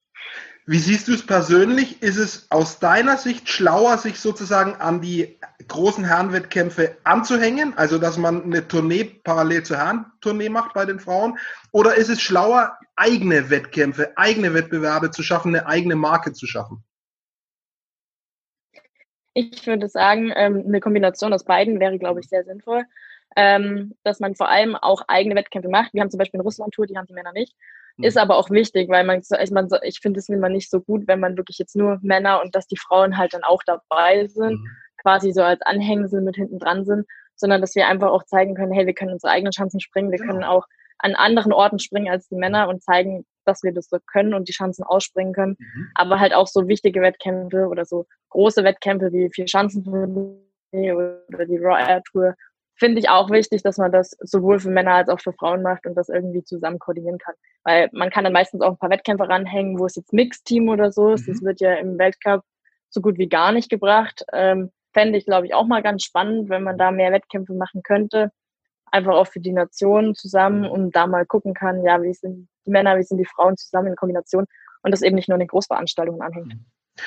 [0.67, 2.03] Wie siehst du es persönlich?
[2.03, 5.39] Ist es aus deiner Sicht schlauer, sich sozusagen an die
[5.69, 11.39] großen Herrenwettkämpfe anzuhängen, also dass man eine Tournee parallel zur Herrentournee macht bei den Frauen?
[11.71, 16.83] Oder ist es schlauer, eigene Wettkämpfe, eigene Wettbewerbe zu schaffen, eine eigene Marke zu schaffen?
[19.35, 22.85] Ich würde sagen, ähm, eine Kombination aus beiden wäre, glaube ich, sehr sinnvoll.
[23.37, 25.93] Ähm, dass man vor allem auch eigene Wettkämpfe macht.
[25.93, 27.53] Wir haben zum Beispiel eine Russland-Tour, die haben die Männer nicht.
[27.99, 28.23] Ist mhm.
[28.23, 31.21] aber auch wichtig, weil man, ich, man, ich finde es immer nicht so gut, wenn
[31.21, 34.69] man wirklich jetzt nur Männer und dass die Frauen halt dann auch dabei sind, mhm.
[35.01, 38.73] quasi so als Anhängsel mit hinten dran sind, sondern dass wir einfach auch zeigen können,
[38.73, 40.33] hey, wir können unsere eigenen Chancen springen, wir genau.
[40.33, 40.67] können auch
[40.99, 44.49] an anderen Orten springen als die Männer und zeigen, dass wir das so können und
[44.49, 45.57] die Chancen ausspringen können.
[45.59, 45.91] Mhm.
[45.95, 51.59] Aber halt auch so wichtige Wettkämpfe oder so große Wettkämpfe wie vier Chancen oder die
[51.59, 52.35] Raw Air Tour
[52.77, 55.87] finde ich auch wichtig, dass man das sowohl für Männer als auch für Frauen macht
[55.87, 57.35] und das irgendwie zusammen koordinieren kann.
[57.63, 60.91] Weil man kann dann meistens auch ein paar Wettkämpfe ranhängen, wo es jetzt Mixteam oder
[60.91, 61.27] so ist.
[61.27, 61.33] Mhm.
[61.33, 62.43] Das wird ja im Weltcup
[62.91, 64.25] so gut wie gar nicht gebracht.
[64.33, 67.83] Ähm, Fände ich, glaube ich, auch mal ganz spannend, wenn man da mehr Wettkämpfe machen
[67.83, 68.31] könnte.
[68.93, 72.71] Einfach auch für die Nationen zusammen und da mal gucken kann, ja, wie sind die
[72.71, 74.47] Männer, wie sind die Frauen zusammen in Kombination
[74.83, 76.55] und das eben nicht nur in den Großveranstaltungen anhängt.
[76.55, 76.65] Mhm.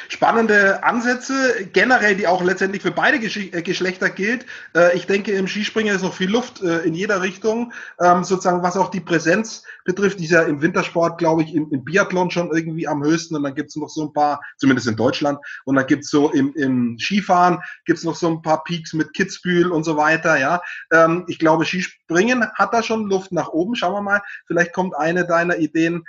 [0.09, 4.45] Spannende Ansätze, generell, die auch letztendlich für beide äh, Geschlechter gilt.
[4.75, 7.71] Äh, ich denke, im Skispringen ist noch viel Luft äh, in jeder Richtung,
[8.01, 10.19] ähm, sozusagen was auch die Präsenz betrifft.
[10.19, 13.37] Ist ja im Wintersport, glaube ich, im, Biathlon schon irgendwie am höchsten.
[13.37, 15.39] Und dann gibt's noch so ein paar, zumindest in Deutschland.
[15.63, 19.71] Und dann gibt's so im, im Skifahren, gibt's noch so ein paar Peaks mit Kitzbühel
[19.71, 20.37] und so weiter.
[20.37, 23.75] Ja, ähm, Ich glaube, Skispringen hat da schon Luft nach oben.
[23.77, 26.03] Schauen wir mal, vielleicht kommt eine deiner Ideen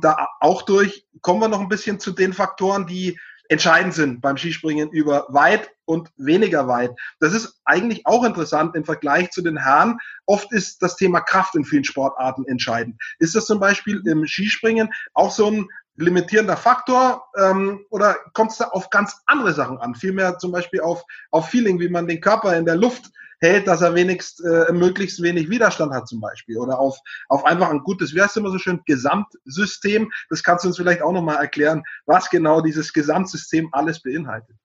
[0.00, 1.06] da auch durch.
[1.20, 3.18] Kommen wir noch ein bisschen zu den Faktoren, die
[3.48, 6.92] entscheidend sind beim Skispringen über weit und weniger weit.
[7.20, 9.98] Das ist eigentlich auch interessant im Vergleich zu den Herren.
[10.24, 12.96] Oft ist das Thema Kraft in vielen Sportarten entscheidend.
[13.18, 18.58] Ist das zum Beispiel im Skispringen auch so ein limitierender Faktor ähm, oder kommt es
[18.58, 19.94] da auf ganz andere Sachen an?
[19.94, 23.82] Vielmehr zum Beispiel auf, auf Feeling, wie man den Körper in der Luft hält, dass
[23.82, 26.56] er wenigst, äh, möglichst wenig Widerstand hat zum Beispiel.
[26.58, 26.96] Oder auf,
[27.28, 30.10] auf einfach ein gutes, wie heißt es immer so schön, Gesamtsystem.
[30.30, 34.56] Das kannst du uns vielleicht auch nochmal erklären, was genau dieses Gesamtsystem alles beinhaltet.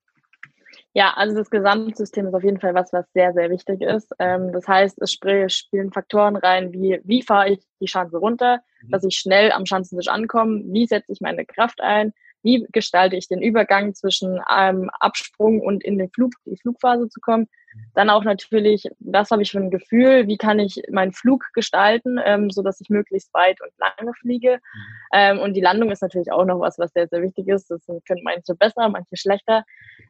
[0.94, 4.12] Ja, also das Gesamtsystem ist auf jeden Fall was, was sehr, sehr wichtig ist.
[4.20, 8.90] Ähm, das heißt, es spielen Faktoren rein, wie, wie fahre ich die Schanze runter, mhm.
[8.90, 13.28] dass ich schnell am Schanzentisch ankomme, wie setze ich meine Kraft ein, wie gestalte ich
[13.28, 17.48] den Übergang zwischen einem Absprung und in den Flug, die Flugphase zu kommen.
[17.94, 22.20] Dann auch natürlich, was habe ich für ein Gefühl, wie kann ich meinen Flug gestalten,
[22.24, 24.60] ähm, so dass ich möglichst weit und lange fliege.
[25.14, 27.70] Ähm, und die Landung ist natürlich auch noch was, was sehr, sehr wichtig ist.
[27.70, 29.64] Das können manche besser, manche schlechter.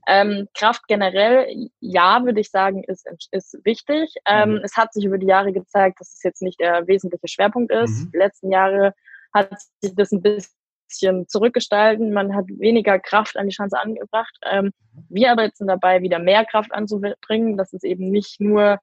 [0.08, 4.14] Ähm, Kraft generell, ja, würde ich sagen, ist, ist wichtig.
[4.26, 4.62] Ähm, mhm.
[4.64, 8.06] Es hat sich über die Jahre gezeigt, dass es jetzt nicht der wesentliche Schwerpunkt ist.
[8.06, 8.12] Mhm.
[8.12, 8.94] Die letzten Jahre
[9.34, 9.50] hat
[9.82, 10.54] sich das ein bisschen
[10.88, 12.14] bisschen zurückgestalten.
[12.14, 14.36] Man hat weniger Kraft an die Chance angebracht.
[14.50, 14.72] Ähm,
[15.10, 18.80] wir aber jetzt sind dabei, wieder mehr Kraft anzubringen, dass es eben nicht nur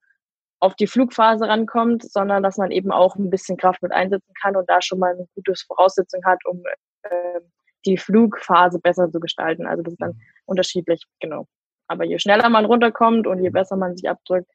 [0.60, 4.56] auf die Flugphase rankommt, sondern dass man eben auch ein bisschen Kraft mit einsetzen kann
[4.56, 6.62] und da schon mal eine gute Voraussetzung hat, um
[7.02, 7.40] äh,
[7.84, 9.66] die Flugphase besser zu gestalten.
[9.66, 10.20] Also das ist dann mhm.
[10.46, 11.46] unterschiedlich, genau.
[11.86, 14.50] Aber je schneller man runterkommt und je besser man sich abdrückt,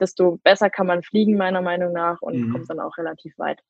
[0.00, 2.52] desto besser kann man fliegen, meiner Meinung nach, und mhm.
[2.52, 3.60] kommt dann auch relativ weit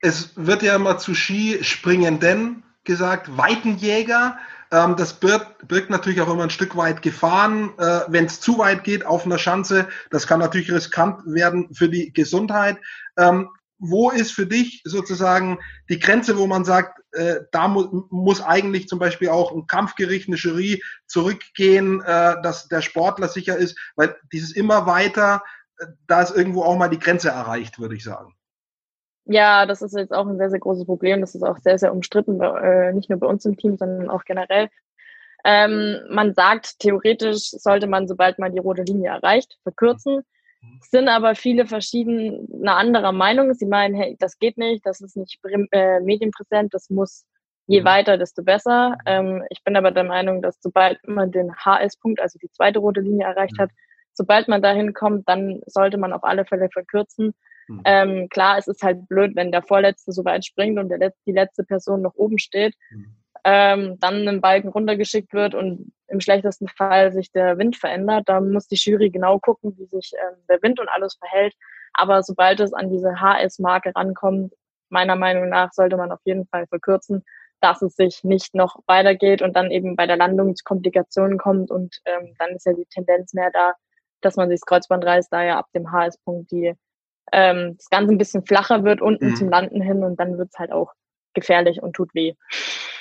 [0.00, 4.38] es wird ja immer zu Skispringenden gesagt, Weitenjäger.
[4.70, 8.58] Ähm, das birgt, birgt, natürlich auch immer ein Stück weit Gefahren, äh, wenn es zu
[8.58, 9.88] weit geht auf einer Schanze.
[10.10, 12.78] Das kann natürlich riskant werden für die Gesundheit.
[13.16, 15.58] Ähm, wo ist für dich sozusagen
[15.88, 20.28] die Grenze, wo man sagt, äh, da mu muss eigentlich zum Beispiel auch ein Kampfgericht,
[20.28, 25.42] eine Jury zurückgehen, äh, dass der Sportler sicher ist, weil dieses immer weiter,
[25.78, 28.34] äh, da ist irgendwo auch mal die Grenze erreicht, würde ich sagen.
[29.30, 31.20] Ja, das ist jetzt auch ein sehr, sehr großes Problem.
[31.20, 34.24] Das ist auch sehr, sehr umstritten, äh, nicht nur bei uns im Team, sondern auch
[34.24, 34.70] generell.
[35.44, 40.22] Ähm, man sagt, theoretisch sollte man, sobald man die rote Linie erreicht, verkürzen.
[40.80, 43.52] Es sind aber viele verschiedene anderer Meinung.
[43.52, 45.38] Sie meinen, hey, das geht nicht, das ist nicht
[45.72, 47.26] äh, medienpräsent, das muss
[47.66, 47.84] je mhm.
[47.84, 48.96] weiter, desto besser.
[49.04, 53.02] Ähm, ich bin aber der Meinung, dass sobald man den HS-Punkt, also die zweite rote
[53.02, 53.62] Linie erreicht mhm.
[53.62, 53.70] hat,
[54.14, 57.34] sobald man dahin kommt, dann sollte man auf alle Fälle verkürzen
[57.68, 57.82] Mhm.
[57.84, 61.32] Ähm, klar, es ist halt blöd, wenn der Vorletzte so weit springt und der die
[61.32, 63.16] letzte Person noch oben steht, mhm.
[63.44, 68.24] ähm, dann ein Balken runtergeschickt wird und im schlechtesten Fall sich der Wind verändert.
[68.26, 71.54] Da muss die Jury genau gucken, wie sich ähm, der Wind und alles verhält.
[71.92, 74.54] Aber sobald es an diese HS-Marke rankommt,
[74.88, 77.24] meiner Meinung nach sollte man auf jeden Fall verkürzen,
[77.60, 81.70] dass es sich nicht noch weitergeht und dann eben bei der Landung zu Komplikationen kommt
[81.70, 83.74] und ähm, dann ist ja die Tendenz mehr da,
[84.20, 86.74] dass man sich das Kreuzband reißt, da ja ab dem HS-Punkt die
[87.32, 89.36] ähm, das Ganze ein bisschen flacher wird unten mhm.
[89.36, 90.92] zum Landen hin und dann wird es halt auch
[91.34, 92.34] gefährlich und tut weh.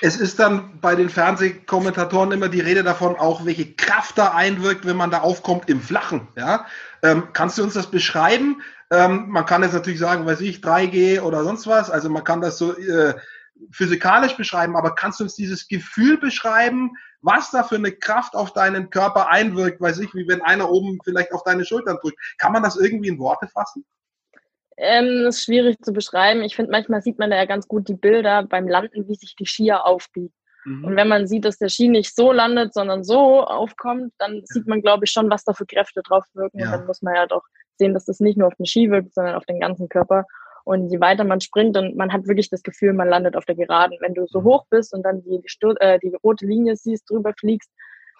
[0.02, 4.86] Es ist dann bei den Fernsehkommentatoren immer die Rede davon, auch welche Kraft da einwirkt,
[4.86, 6.28] wenn man da aufkommt im Flachen.
[6.36, 6.68] Ja?
[7.02, 8.62] Ähm, kannst du uns das beschreiben?
[8.92, 11.90] Ähm, man kann jetzt natürlich sagen, weiß ich, 3G oder sonst was.
[11.90, 13.16] Also man kann das so äh,
[13.72, 18.54] physikalisch beschreiben, aber kannst du uns dieses Gefühl beschreiben, was da für eine Kraft auf
[18.54, 19.82] deinen Körper einwirkt?
[19.82, 22.20] Weiß ich, wie wenn einer oben vielleicht auf deine Schultern drückt.
[22.38, 23.84] Kann man das irgendwie in Worte fassen?
[24.78, 26.44] Ähm, ist schwierig zu beschreiben.
[26.44, 29.36] Ich finde, manchmal sieht man da ja ganz gut die Bilder beim Landen, wie sich
[29.36, 30.34] die Skier aufbiegen.
[30.66, 30.84] Mhm.
[30.84, 34.42] Und wenn man sieht, dass der Ski nicht so landet, sondern so aufkommt, dann ja.
[34.46, 36.60] sieht man, glaube ich, schon, was da für Kräfte drauf wirken.
[36.60, 36.66] Ja.
[36.66, 37.44] Und dann muss man ja doch
[37.78, 40.26] sehen, dass das nicht nur auf den Ski wirkt, sondern auf den ganzen Körper.
[40.66, 43.56] Und je weiter man springt, und man hat wirklich das Gefühl, man landet auf der
[43.56, 43.98] Geraden.
[44.02, 44.46] Wenn du so mhm.
[44.46, 47.72] hoch bist und dann die, die, äh, die rote Linie siehst, drüber fliegst,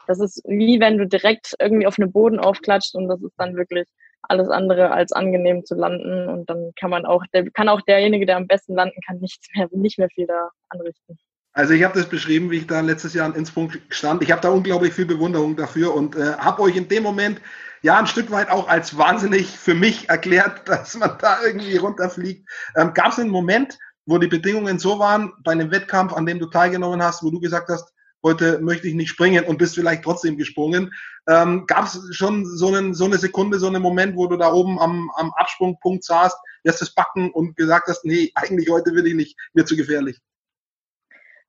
[0.08, 3.58] das ist wie wenn du direkt irgendwie auf den Boden aufklatscht und das ist dann
[3.58, 3.90] wirklich
[4.30, 8.26] alles andere als angenehm zu landen und dann kann man auch, der, kann auch derjenige,
[8.26, 11.18] der am besten landen kann, nichts mehr, nicht mehr viel da anrichten.
[11.54, 14.22] Also ich habe das beschrieben, wie ich da letztes Jahr in Innsbruck stand.
[14.22, 17.42] Ich habe da unglaublich viel Bewunderung dafür und äh, habe euch in dem Moment
[17.82, 22.48] ja ein Stück weit auch als wahnsinnig für mich erklärt, dass man da irgendwie runterfliegt.
[22.76, 26.38] Ähm, Gab es einen Moment, wo die Bedingungen so waren bei einem Wettkampf, an dem
[26.38, 27.92] du teilgenommen hast, wo du gesagt hast,
[28.28, 30.92] heute möchte ich nicht springen und bist vielleicht trotzdem gesprungen.
[31.28, 34.52] Ähm, Gab es schon so, einen, so eine Sekunde, so einen Moment, wo du da
[34.52, 39.08] oben am, am Absprungpunkt saßt, lässt es backen und gesagt hast, nee, eigentlich heute will
[39.08, 40.20] ich nicht, mir zu gefährlich?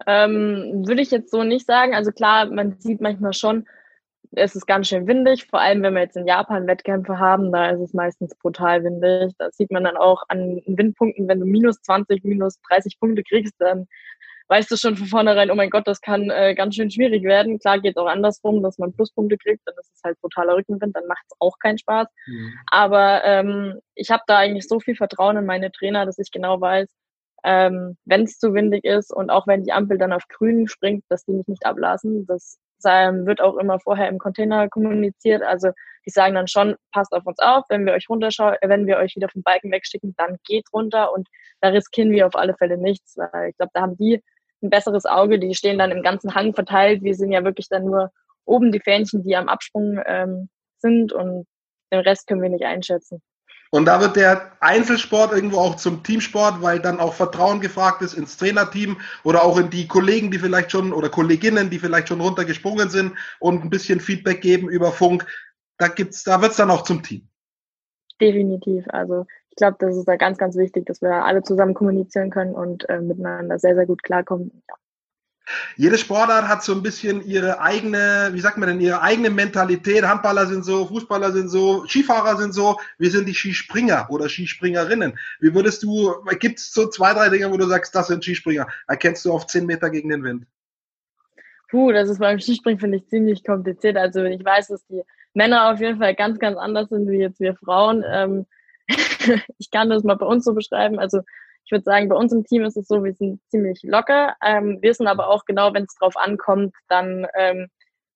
[0.06, 1.94] Ähm, würde ich jetzt so nicht sagen.
[1.94, 3.66] Also klar, man sieht manchmal schon,
[4.32, 7.70] es ist ganz schön windig, vor allem wenn wir jetzt in Japan Wettkämpfe haben, da
[7.70, 9.32] ist es meistens brutal windig.
[9.38, 13.54] Da sieht man dann auch an Windpunkten, wenn du minus 20, minus 30 Punkte kriegst,
[13.58, 13.86] dann
[14.48, 17.58] weißt du schon von vornherein, oh mein Gott, das kann äh, ganz schön schwierig werden.
[17.58, 20.96] Klar geht es auch andersrum, dass man Pluspunkte kriegt, dann ist es halt brutaler Rückenwind,
[20.96, 22.08] dann macht es auch keinen Spaß.
[22.26, 22.54] Mhm.
[22.66, 26.60] Aber ähm, ich habe da eigentlich so viel Vertrauen in meine Trainer, dass ich genau
[26.60, 26.88] weiß,
[27.44, 31.04] ähm, wenn es zu windig ist und auch wenn die Ampel dann auf grün springt,
[31.08, 32.26] dass die mich nicht ablassen.
[32.26, 35.42] Das ähm, wird auch immer vorher im Container kommuniziert.
[35.42, 35.70] Also
[36.06, 38.96] die sagen dann schon, passt auf uns auf, wenn wir euch runterschauen, äh, wenn wir
[38.96, 41.28] euch wieder vom Balken wegschicken, dann geht runter und
[41.60, 44.22] da riskieren wir auf alle Fälle nichts, weil ich glaube, da haben die
[44.62, 45.38] ein besseres Auge.
[45.38, 47.02] Die stehen dann im ganzen Hang verteilt.
[47.02, 48.10] Wir sind ja wirklich dann nur
[48.44, 51.46] oben die Fähnchen, die am Absprung ähm, sind und
[51.92, 53.22] den Rest können wir nicht einschätzen.
[53.70, 58.14] Und da wird der Einzelsport irgendwo auch zum Teamsport, weil dann auch Vertrauen gefragt ist
[58.14, 62.20] ins Trainerteam oder auch in die Kollegen, die vielleicht schon oder Kolleginnen, die vielleicht schon
[62.20, 65.26] runtergesprungen sind und ein bisschen Feedback geben über Funk.
[65.76, 67.28] Da gibt's, da wird's dann auch zum Team.
[68.20, 68.86] Definitiv.
[68.88, 69.26] Also
[69.58, 73.00] glaube, das ist da ganz, ganz wichtig, dass wir alle zusammen kommunizieren können und äh,
[73.00, 74.62] miteinander sehr, sehr gut klarkommen.
[74.68, 74.74] Ja.
[75.76, 80.04] Jede Sportart hat so ein bisschen ihre eigene, wie sagt man denn, ihre eigene Mentalität.
[80.04, 85.18] Handballer sind so, Fußballer sind so, Skifahrer sind so, wir sind die Skispringer oder Skispringerinnen.
[85.40, 88.66] Wie würdest du, gibt es so zwei, drei Dinge, wo du sagst, das sind Skispringer?
[88.86, 90.46] Erkennst du auf zehn Meter gegen den Wind?
[91.70, 93.96] Puh, das ist beim Skispringen, finde ich, ziemlich kompliziert.
[93.96, 95.02] Also ich weiß, dass die
[95.34, 98.04] Männer auf jeden Fall ganz, ganz anders sind wie jetzt wir Frauen.
[98.10, 98.46] Ähm,
[99.58, 100.98] ich kann das mal bei uns so beschreiben.
[100.98, 101.20] Also
[101.64, 104.78] ich würde sagen, bei uns im Team ist es so, wir sind ziemlich locker, ähm,
[104.80, 107.68] wissen aber auch genau, wenn es drauf ankommt, dann ähm,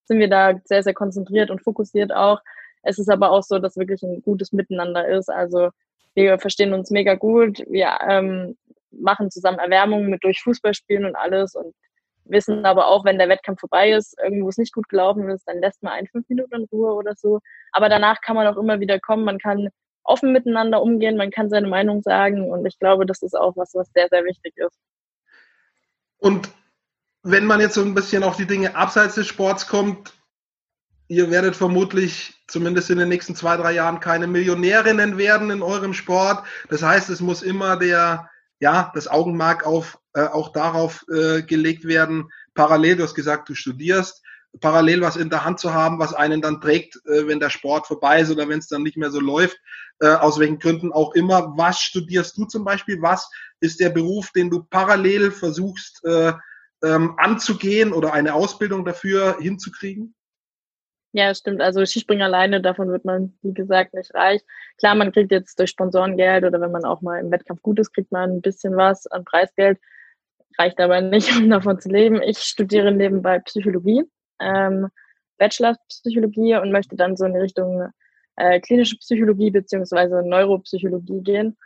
[0.05, 2.41] sind wir da sehr, sehr konzentriert und fokussiert auch.
[2.83, 5.29] Es ist aber auch so, dass wirklich ein gutes Miteinander ist.
[5.29, 5.71] Also
[6.15, 8.57] wir verstehen uns mega gut, wir ähm,
[8.91, 11.75] machen zusammen Erwärmungen mit durch Fußballspielen und alles und
[12.25, 15.59] wissen aber auch, wenn der Wettkampf vorbei ist, irgendwo es nicht gut gelaufen ist, dann
[15.59, 17.41] lässt man ein fünf Minuten in Ruhe oder so.
[17.73, 19.69] Aber danach kann man auch immer wieder kommen, man kann
[20.05, 23.75] offen miteinander umgehen, man kann seine Meinung sagen und ich glaube, das ist auch was,
[23.75, 24.79] was sehr, sehr wichtig ist.
[26.19, 26.51] Und
[27.23, 30.13] wenn man jetzt so ein bisschen auf die Dinge abseits des Sports kommt,
[31.09, 35.95] ihr werdet vermutlich zumindest in den nächsten zwei, drei Jahren keine Millionärinnen werden in eurem
[35.95, 36.45] Sport.
[36.69, 41.85] Das heißt, es muss immer der, ja, das Augenmerk auf, äh, auch darauf äh, gelegt
[41.85, 44.22] werden, parallel, du hast gesagt, du studierst,
[44.61, 47.87] parallel was in der Hand zu haben, was einen dann trägt, äh, wenn der Sport
[47.87, 49.59] vorbei ist oder wenn es dann nicht mehr so läuft,
[50.01, 51.57] äh, aus welchen Gründen auch immer.
[51.57, 53.01] Was studierst du zum Beispiel?
[53.01, 56.33] Was ist der Beruf, den du parallel versuchst äh,
[56.85, 60.15] ähm, anzugehen oder eine Ausbildung dafür hinzukriegen?
[61.15, 61.61] Ja, stimmt.
[61.61, 64.41] Also Skispringen alleine, davon wird man, wie gesagt, nicht reich.
[64.79, 67.79] Klar, man kriegt jetzt durch Sponsoren Geld oder wenn man auch mal im Wettkampf gut
[67.79, 69.79] ist, kriegt man ein bisschen was an Preisgeld.
[70.59, 72.23] Reicht aber nicht, um davon zu leben.
[72.23, 74.05] Ich studiere nebenbei Psychologie
[74.43, 74.89] ähm,
[75.39, 77.91] Bachelor-Psychologie und möchte dann so in die Richtung
[78.37, 81.57] äh, klinische Psychologie beziehungsweise Neuropsychologie gehen.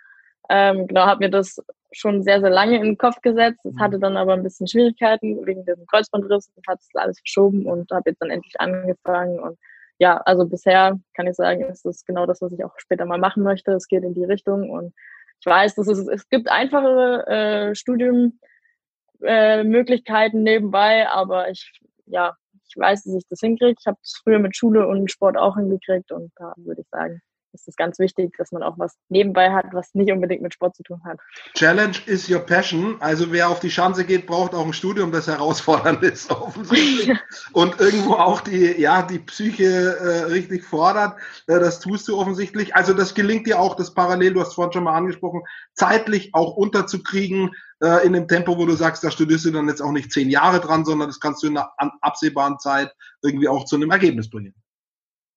[0.49, 1.61] Ähm, genau, habe mir das
[1.93, 3.65] schon sehr, sehr lange in den Kopf gesetzt.
[3.65, 7.67] Es hatte dann aber ein bisschen Schwierigkeiten wegen dem Kreuzbandriss und hat es alles verschoben
[7.67, 9.39] und habe jetzt dann endlich angefangen.
[9.41, 9.59] Und
[9.99, 13.19] ja, also bisher kann ich sagen, ist das genau das, was ich auch später mal
[13.19, 13.73] machen möchte.
[13.73, 14.93] Es geht in die Richtung und
[15.41, 22.37] ich weiß, dass es, es gibt einfachere äh, Studiummöglichkeiten äh, nebenbei, aber ich ja,
[22.69, 23.77] ich weiß, dass ich das hinkriege.
[23.79, 27.21] Ich habe es früher mit Schule und Sport auch hingekriegt und da würde ich sagen,
[27.57, 30.77] ist es ganz wichtig, dass man auch was nebenbei hat, was nicht unbedingt mit Sport
[30.77, 31.19] zu tun hat.
[31.55, 32.97] Challenge is your passion.
[33.01, 37.19] Also wer auf die Schanze geht, braucht auch ein Studium, das herausfordernd ist, offensichtlich.
[37.53, 41.19] Und irgendwo auch die, ja, die Psyche äh, richtig fordert.
[41.47, 42.75] Äh, das tust du offensichtlich.
[42.75, 45.43] Also das gelingt dir auch, das parallel, du hast vorhin schon mal angesprochen,
[45.75, 47.51] zeitlich auch unterzukriegen
[47.83, 50.31] äh, in dem Tempo, wo du sagst, da studierst du dann jetzt auch nicht zehn
[50.31, 52.93] Jahre dran, sondern das kannst du in einer absehbaren Zeit
[53.23, 54.55] irgendwie auch zu einem Ergebnis bringen.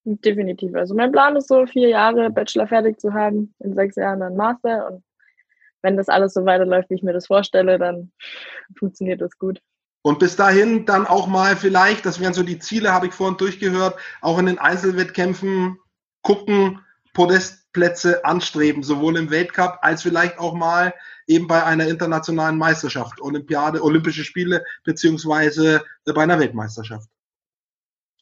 [0.04, 0.76] Definitiv.
[0.76, 4.36] Also mein Plan ist so, vier Jahre Bachelor fertig zu haben, in sechs Jahren dann
[4.36, 5.04] Master und
[5.82, 8.12] wenn das alles so weiterläuft, wie ich mir das vorstelle, dann
[8.78, 9.62] funktioniert das gut.
[10.02, 13.38] Und bis dahin dann auch mal vielleicht, das wären so die Ziele, habe ich vorhin
[13.38, 15.78] durchgehört, auch in den Einzelwettkämpfen
[16.22, 16.80] gucken,
[17.14, 20.94] Podestplätze anstreben, sowohl im Weltcup als vielleicht auch mal
[21.28, 27.10] eben bei einer internationalen Meisterschaft, Olympiade, Olympische Spiele beziehungsweise bei einer Weltmeisterschaft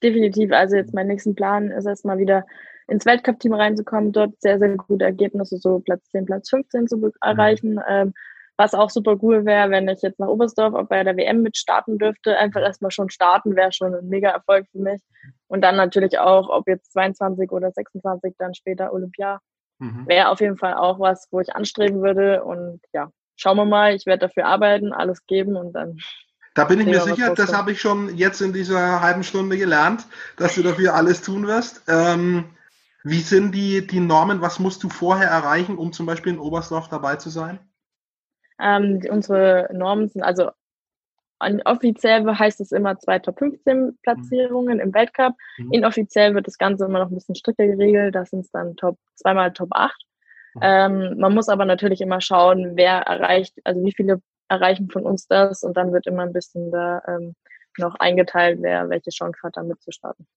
[0.04, 0.52] definitiv.
[0.52, 2.46] Also jetzt mein nächsten Plan ist erstmal wieder
[2.88, 7.74] ins Weltcup-Team reinzukommen, dort sehr, sehr gute Ergebnisse, so Platz 10, Platz 15 zu erreichen.
[7.74, 7.84] Mhm.
[7.88, 8.14] Ähm,
[8.58, 11.56] was auch super cool wäre, wenn ich jetzt nach Oberstdorf auch bei der WM mit
[11.58, 12.38] starten dürfte.
[12.38, 15.00] Einfach erstmal schon starten wäre schon ein mega Erfolg für mich.
[15.48, 19.40] Und dann natürlich auch, ob jetzt 22 oder 26, dann später Olympia.
[19.78, 20.08] Mhm.
[20.08, 22.44] Wäre auf jeden Fall auch was, wo ich anstreben würde.
[22.44, 23.94] Und ja, schauen wir mal.
[23.94, 26.00] Ich werde dafür arbeiten, alles geben und dann
[26.58, 30.08] da bin ich mir sicher, das habe ich schon jetzt in dieser halben Stunde gelernt,
[30.38, 31.84] dass du dafür alles tun wirst.
[31.88, 32.46] Ähm,
[33.04, 34.42] wie sind die, die Normen?
[34.42, 37.60] Was musst du vorher erreichen, um zum Beispiel in Oberstdorf dabei zu sein?
[38.60, 40.50] Ähm, unsere Normen sind also
[41.66, 44.84] offiziell heißt es immer zwei Top 15 Platzierungen mhm.
[44.84, 45.36] im Weltcup.
[45.60, 45.74] Mhm.
[45.74, 48.16] Inoffiziell wird das Ganze immer noch ein bisschen strikter geregelt.
[48.16, 49.96] Da sind dann Top, zweimal Top 8.
[50.56, 50.62] Mhm.
[50.64, 55.28] Ähm, man muss aber natürlich immer schauen, wer erreicht, also wie viele erreichen von uns
[55.28, 57.36] das und dann wird immer ein bisschen da ähm,
[57.78, 60.28] noch eingeteilt, wer welche Chance hat, da mitzustarten.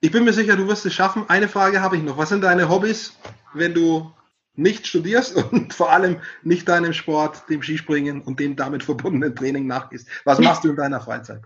[0.00, 1.24] Ich bin mir sicher, du wirst es schaffen.
[1.28, 2.18] Eine Frage habe ich noch.
[2.18, 3.16] Was sind deine Hobbys,
[3.54, 4.12] wenn du
[4.54, 9.66] nicht studierst und vor allem nicht deinem Sport, dem Skispringen und dem damit verbundenen Training
[9.66, 10.08] nachgehst?
[10.24, 11.42] Was machst du in deiner Freizeit?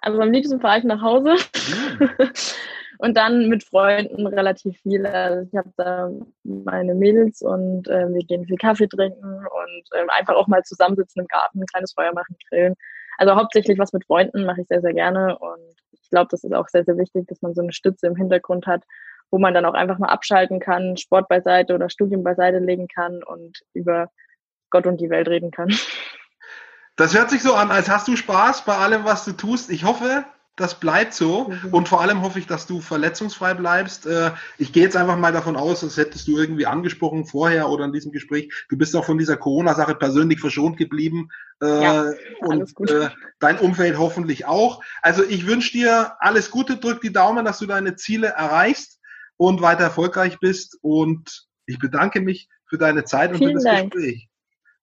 [0.00, 1.36] Also am liebsten fahre ich nach Hause.
[2.98, 5.06] Und dann mit Freunden relativ viel.
[5.06, 6.10] Also ich habe da
[6.44, 11.22] meine Mädels und äh, wir gehen viel Kaffee trinken und äh, einfach auch mal zusammensitzen
[11.22, 12.74] im Garten, ein kleines Feuer machen, grillen.
[13.18, 16.54] Also hauptsächlich was mit Freunden mache ich sehr, sehr gerne und ich glaube, das ist
[16.54, 18.84] auch sehr, sehr wichtig, dass man so eine Stütze im Hintergrund hat,
[19.30, 23.22] wo man dann auch einfach mal abschalten kann, Sport beiseite oder Studium beiseite legen kann
[23.24, 24.10] und über
[24.70, 25.74] Gott und die Welt reden kann.
[26.96, 29.70] Das hört sich so an, als hast du Spaß bei allem, was du tust.
[29.70, 30.24] Ich hoffe,
[30.56, 31.48] das bleibt so.
[31.48, 31.74] Mhm.
[31.74, 34.06] Und vor allem hoffe ich, dass du verletzungsfrei bleibst.
[34.06, 37.84] Äh, ich gehe jetzt einfach mal davon aus, das hättest du irgendwie angesprochen vorher oder
[37.84, 38.52] in diesem Gespräch.
[38.70, 41.28] Du bist auch von dieser Corona-Sache persönlich verschont geblieben.
[41.62, 44.82] Äh, ja, und äh, dein Umfeld hoffentlich auch.
[45.02, 48.98] Also ich wünsche dir alles Gute, drück die Daumen, dass du deine Ziele erreichst
[49.36, 50.78] und weiter erfolgreich bist.
[50.80, 53.92] Und ich bedanke mich für deine Zeit und Vielen für das Dank.
[53.92, 54.28] Gespräch.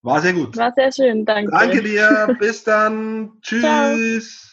[0.03, 0.55] War sehr gut.
[0.55, 1.49] War sehr schön, danke.
[1.51, 2.35] Danke dir.
[2.39, 3.31] Bis dann.
[3.41, 3.61] Tschüss.
[3.61, 4.52] Ciao.